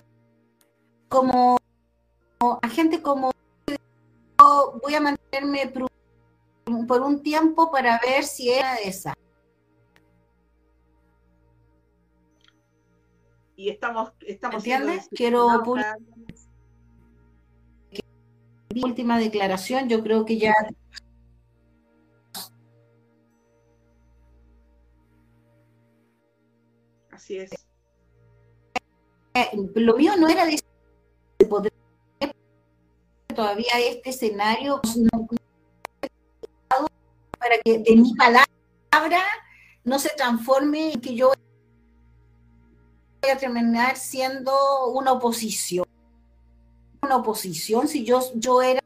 [1.08, 1.56] como
[2.60, 3.30] a gente como
[4.82, 5.72] voy a mantenerme
[6.86, 9.14] por un tiempo para ver si era esa.
[13.56, 15.08] Y estamos, estamos ¿Entiendes?
[15.10, 15.48] Quiero
[18.74, 20.52] última declaración, yo creo que ya
[27.12, 27.50] Así es
[29.74, 30.60] lo mío no era de
[31.48, 31.72] poder
[33.34, 34.80] todavía este escenario
[37.38, 38.46] para que de mi palabra
[39.82, 41.32] no se transforme en que yo
[43.30, 44.52] a terminar siendo
[44.88, 45.86] una oposición.
[47.02, 48.80] Una oposición, si yo, yo era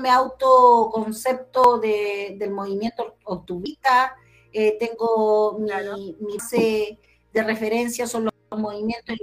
[0.00, 4.16] me autoconcepto de, del movimiento octubista,
[4.52, 6.98] eh, tengo mi, mi base
[7.32, 9.16] de referencia son los movimientos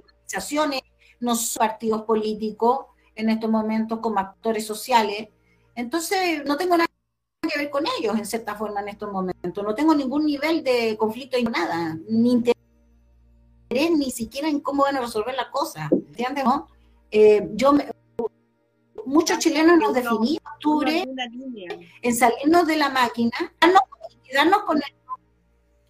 [1.20, 2.86] no son partidos políticos
[3.16, 5.30] en estos momentos como actores sociales.
[5.76, 6.88] Entonces, no tengo nada
[7.42, 9.64] que ver con ellos en cierta forma en estos momentos.
[9.64, 12.62] No tengo ningún nivel de conflicto y nada, ni interés
[13.72, 15.92] ni siquiera en cómo van a resolver las cosas.
[15.92, 16.44] ¿Entiendes?
[16.44, 16.68] No?
[17.10, 17.74] Eh, yo
[19.06, 21.06] muchos chilenos nos definimos en octubre
[22.02, 23.54] en salirnos de la máquina
[24.30, 24.84] y darnos con el...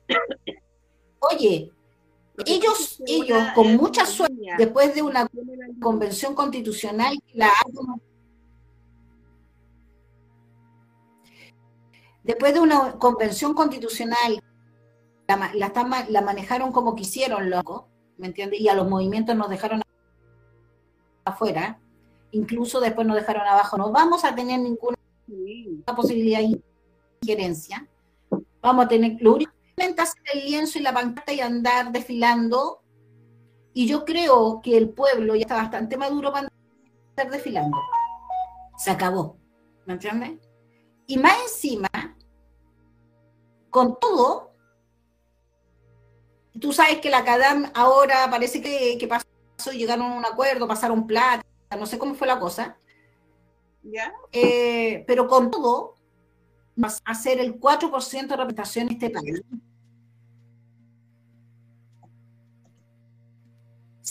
[1.19, 1.71] Oye,
[2.45, 5.29] ellos, ellos con mucha suerte, después de una
[5.79, 7.51] convención constitucional, la
[12.23, 14.41] después de una convención constitucional,
[15.37, 18.59] la, la, manejaron como quisieron, loco, ¿me entiendes?
[18.59, 19.81] Y a los movimientos nos dejaron
[21.25, 21.79] afuera,
[22.31, 23.77] incluso después nos dejaron abajo.
[23.77, 24.97] No vamos a tener ninguna
[25.95, 26.61] posibilidad de
[27.21, 27.87] injerencia.
[28.61, 29.37] Vamos a tener, lo
[29.97, 32.81] hacer el lienzo y la pancarta y andar desfilando.
[33.73, 36.47] Y yo creo que el pueblo ya está bastante maduro para
[37.09, 37.77] estar desfilando.
[38.77, 39.37] Se acabó.
[39.85, 40.33] ¿Me entiendes?
[41.07, 41.89] Y más encima,
[43.69, 44.50] con todo,
[46.59, 51.07] tú sabes que la CADAM ahora parece que, que pasó, llegaron a un acuerdo, pasaron
[51.07, 51.45] plata,
[51.77, 52.77] no sé cómo fue la cosa.
[54.31, 55.95] Eh, pero con todo,
[56.75, 59.41] vas a hacer el 4% de representación en este país.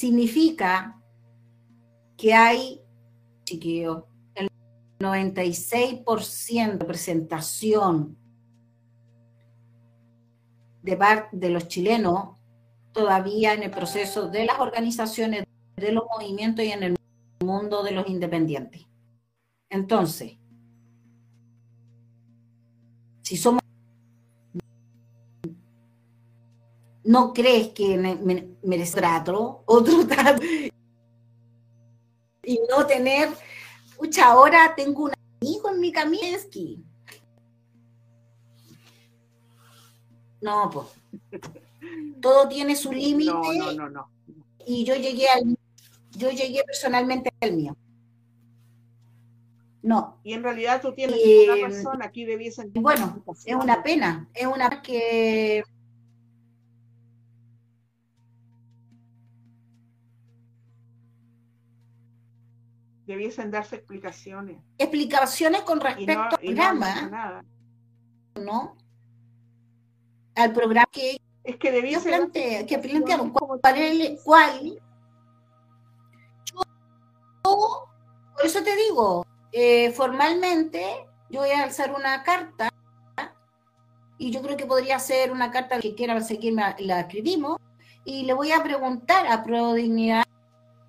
[0.01, 0.99] significa
[2.17, 2.81] que hay,
[3.45, 4.49] chiquillo, el
[4.99, 8.17] 96% de presentación
[10.83, 12.37] de parte de los chilenos
[12.93, 15.45] todavía en el proceso de las organizaciones,
[15.77, 16.97] de los movimientos y en el
[17.41, 18.87] mundo de los independientes.
[19.69, 20.37] Entonces,
[23.23, 23.61] si somos
[27.05, 28.17] no crees que me,
[28.63, 30.43] merece trato, otro trato,
[32.43, 33.29] y no tener,
[33.97, 36.85] pucha, ahora tengo un amigo en mi Kaminsky.
[40.41, 40.87] No, pues.
[42.21, 43.33] Todo tiene su límite.
[43.33, 44.11] No, no, no,
[44.67, 45.59] Y yo llegué al,
[46.13, 47.77] yo llegué personalmente al mío.
[49.83, 50.21] No.
[50.23, 52.73] Y en realidad tú tienes una razón, aquí debiesen...
[52.75, 55.65] Bueno, es una pena, es una que...
[63.07, 64.59] Debiesen darse explicaciones.
[64.79, 67.43] Explicaciones con respecto al programa.
[68.37, 68.77] No,
[70.41, 73.61] Al programa que es que debiesen que plantearon cuál,
[74.25, 74.81] cuál
[77.43, 80.83] por eso te digo, eh, formalmente
[81.29, 82.71] yo voy a alzar una carta
[84.17, 87.59] y yo creo que podría ser una carta que quiera seguir, la escribimos
[88.07, 90.25] y le voy a preguntar a Prodignidad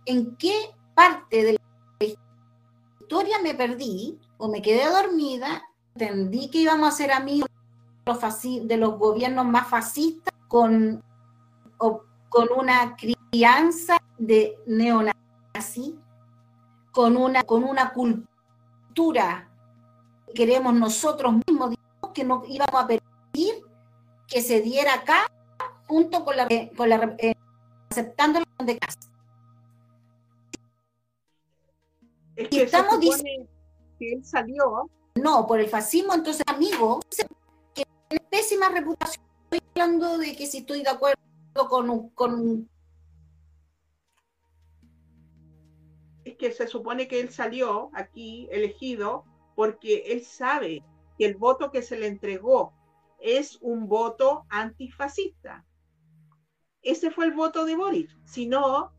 [0.06, 0.54] en qué
[0.96, 2.06] parte de la
[3.02, 5.62] historia me perdí o me quedé dormida,
[5.96, 7.51] entendí que íbamos a ser amigos
[8.68, 11.04] de los gobiernos más fascistas con,
[11.78, 15.98] con una crianza de neonazi
[16.92, 19.50] con una, con una cultura
[20.28, 21.76] que queremos nosotros mismos,
[22.14, 23.64] que no íbamos a permitir
[24.28, 25.32] que se diera acá
[25.88, 27.36] junto con la, con la eh,
[27.90, 29.00] aceptando la de casa.
[32.36, 33.50] Es que estamos diciendo
[34.00, 34.90] que él salió.
[35.16, 37.02] No, por el fascismo, entonces, amigo,
[38.20, 39.26] pésima reputación.
[39.50, 41.18] Estoy hablando de que si estoy de acuerdo
[41.70, 42.70] con, con
[46.24, 49.26] es que se supone que él salió aquí elegido
[49.56, 50.84] porque él sabe
[51.18, 52.74] que el voto que se le entregó
[53.20, 55.66] es un voto antifascista.
[56.82, 58.18] Ese fue el voto de Boris.
[58.26, 58.92] Si no,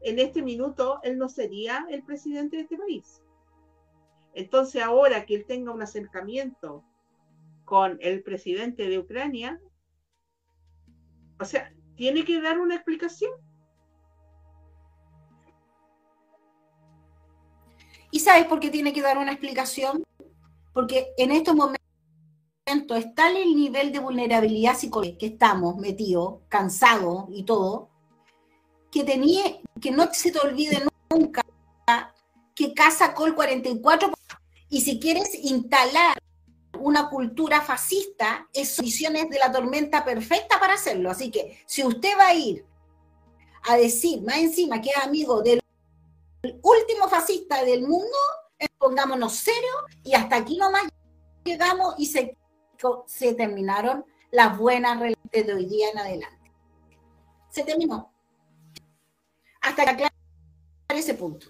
[0.00, 3.22] en este minuto él no sería el presidente de este país.
[4.34, 6.84] Entonces ahora que él tenga un acercamiento
[7.66, 9.60] con el presidente de Ucrania,
[11.38, 13.32] o sea, tiene que dar una explicación.
[18.10, 20.02] ¿Y sabes por qué tiene que dar una explicación?
[20.72, 21.82] Porque en estos momentos
[22.96, 27.90] es tal el nivel de vulnerabilidad psicológica que estamos metidos, cansados y todo,
[28.90, 29.44] que tenía,
[29.80, 31.42] que no se te olvide nunca
[32.54, 34.12] que Casa Col 44
[34.70, 36.16] y si quieres instalar
[36.86, 41.10] una cultura fascista, es visiones de la tormenta perfecta para hacerlo.
[41.10, 42.64] Así que si usted va a ir
[43.64, 45.60] a decir más encima que es amigo del
[46.62, 48.16] último fascista del mundo,
[48.60, 49.72] eh, pongámonos serio
[50.04, 50.84] y hasta aquí nomás
[51.42, 52.38] llegamos y se,
[53.06, 56.52] se terminaron las buenas relaciones de hoy día en adelante.
[57.50, 58.12] Se terminó.
[59.60, 60.12] Hasta que aclarar
[60.90, 61.48] ese punto.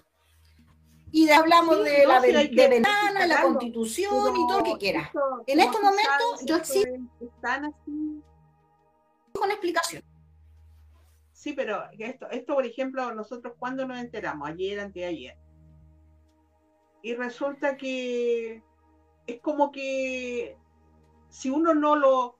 [1.17, 5.11] Y de, hablamos de la de ventana, la constitución y todo lo que quiera.
[5.47, 6.83] En estos momentos yo así
[9.33, 10.03] con explicación.
[11.31, 15.39] Sí, pero esto, esto, por ejemplo, nosotros cuando nos enteramos, ayer, anteayer,
[17.01, 18.61] y resulta que
[19.25, 20.55] es como que
[21.29, 22.37] si uno no lo,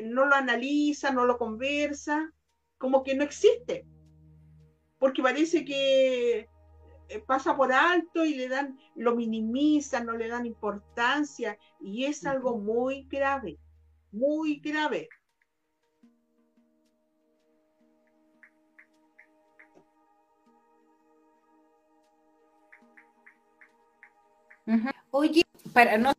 [0.00, 2.32] no lo analiza, no lo conversa,
[2.78, 3.84] como que no existe.
[4.98, 6.51] Porque parece que
[7.20, 12.58] pasa por alto y le dan, lo minimizan, no le dan importancia, y es algo
[12.58, 13.58] muy grave,
[14.10, 15.08] muy grave.
[25.10, 25.42] Oye,
[25.74, 26.12] para no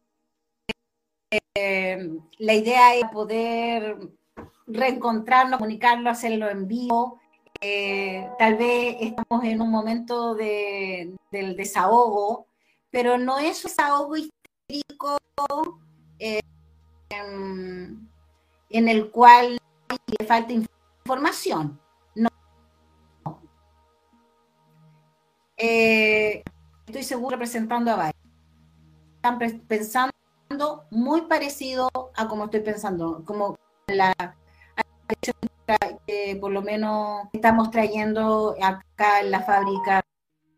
[1.55, 3.97] eh, la idea es poder
[4.67, 7.19] reencontrarnos, comunicarlo, hacerlo en vivo.
[7.65, 12.47] Eh, tal vez estamos en un momento de, del desahogo,
[12.91, 15.17] pero no es un desahogo histórico
[16.19, 16.41] eh,
[17.09, 18.09] en,
[18.89, 19.57] el cual
[20.19, 21.79] le falta información.
[22.15, 22.29] No.
[25.55, 28.23] estoy seguro representando a varios
[29.23, 33.57] están pensando muy parecido a como estoy pensando, como
[33.87, 34.13] la
[36.07, 40.01] que por lo menos estamos trayendo acá en la fábrica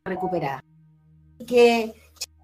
[0.05, 0.63] recuperada.
[1.45, 1.93] Que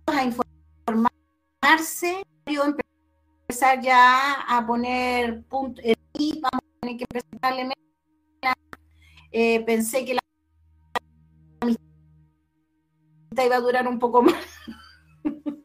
[0.08, 5.82] a informarse, empezar ya a poner punto,
[6.14, 7.72] y vamos a tener que presentarle
[9.34, 10.22] eh, pensé que la
[13.46, 14.36] iba a durar un poco más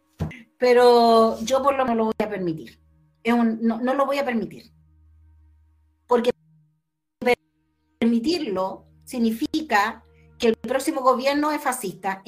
[0.58, 2.78] pero yo por lo menos lo voy a permitir.
[3.24, 4.72] no, lo voy a permitir.
[6.06, 6.30] Porque
[7.98, 10.04] permitirlo significa
[10.38, 12.22] que el próximo gobierno es fascista.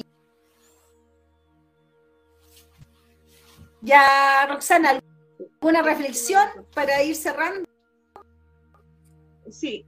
[3.81, 4.99] Ya, Roxana,
[5.61, 7.67] ¿alguna reflexión para ir cerrando?
[9.49, 9.85] Sí,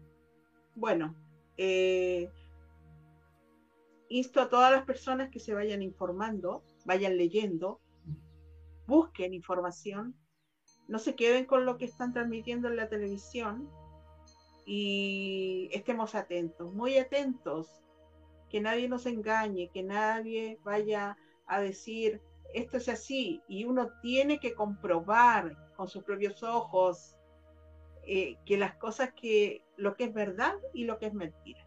[0.75, 1.15] bueno,
[1.57, 2.29] eh,
[4.09, 7.81] insto a todas las personas que se vayan informando, vayan leyendo,
[8.87, 10.15] busquen información,
[10.87, 13.69] no se queden con lo que están transmitiendo en la televisión
[14.65, 17.83] y estemos atentos, muy atentos,
[18.49, 21.17] que nadie nos engañe, que nadie vaya
[21.47, 22.21] a decir
[22.53, 27.15] esto es así y uno tiene que comprobar con sus propios ojos
[28.03, 31.65] eh, que las cosas que lo que es verdad y lo que es mentira.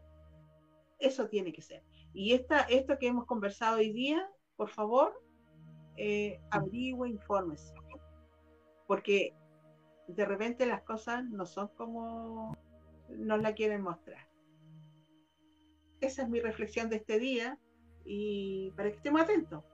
[0.98, 1.82] Eso tiene que ser.
[2.12, 5.20] Y esta, esto que hemos conversado hoy día, por favor,
[5.96, 7.74] eh, averigüe, infórmese.
[8.86, 9.34] Porque
[10.06, 12.56] de repente las cosas no son como
[13.16, 14.28] nos la quieren mostrar.
[16.00, 17.58] Esa es mi reflexión de este día
[18.04, 19.64] y para que estemos atentos.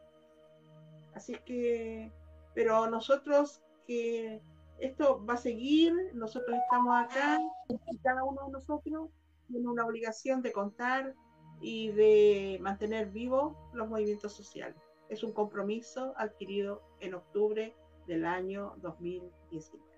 [1.15, 2.13] Así que,
[2.55, 4.41] pero nosotros que
[4.79, 7.39] esto va a seguir, nosotros estamos acá
[7.69, 9.11] y cada uno de nosotros
[9.49, 11.15] tiene una obligación de contar
[11.61, 14.81] y de mantener vivos los movimientos sociales.
[15.09, 17.75] Es un compromiso adquirido en octubre
[18.07, 19.90] del año 2019.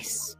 [0.00, 0.38] Es.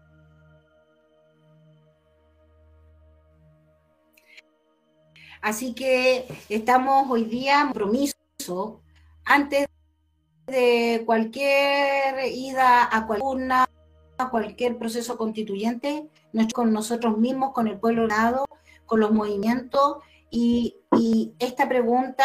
[5.43, 8.81] Así que estamos hoy día en compromiso
[9.25, 9.67] antes
[10.47, 16.09] de cualquier ida a cualquier, a cualquier proceso constituyente,
[16.55, 18.47] con nosotros mismos, con el pueblo lado,
[18.87, 19.99] con los movimientos,
[20.31, 22.25] y, y esta pregunta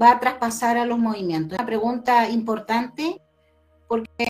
[0.00, 1.58] va a traspasar a los movimientos.
[1.58, 3.20] Una pregunta importante
[3.88, 4.28] porque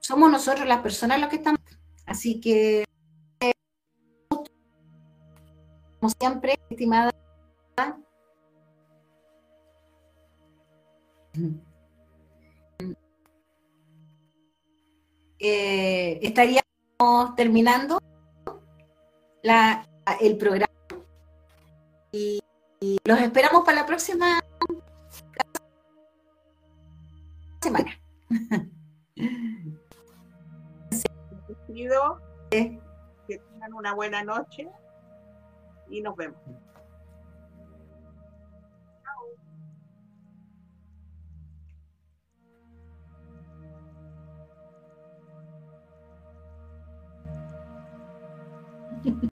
[0.00, 1.60] somos nosotros las personas los que estamos
[2.10, 2.84] Así que,
[6.00, 7.12] como siempre, estimada,
[15.38, 18.00] eh, estaríamos terminando
[19.44, 19.88] la,
[20.20, 20.72] el programa
[22.10, 22.40] y,
[23.04, 24.42] los esperamos para la próxima
[32.50, 34.68] que tengan una buena noche
[35.88, 36.38] y nos vemos.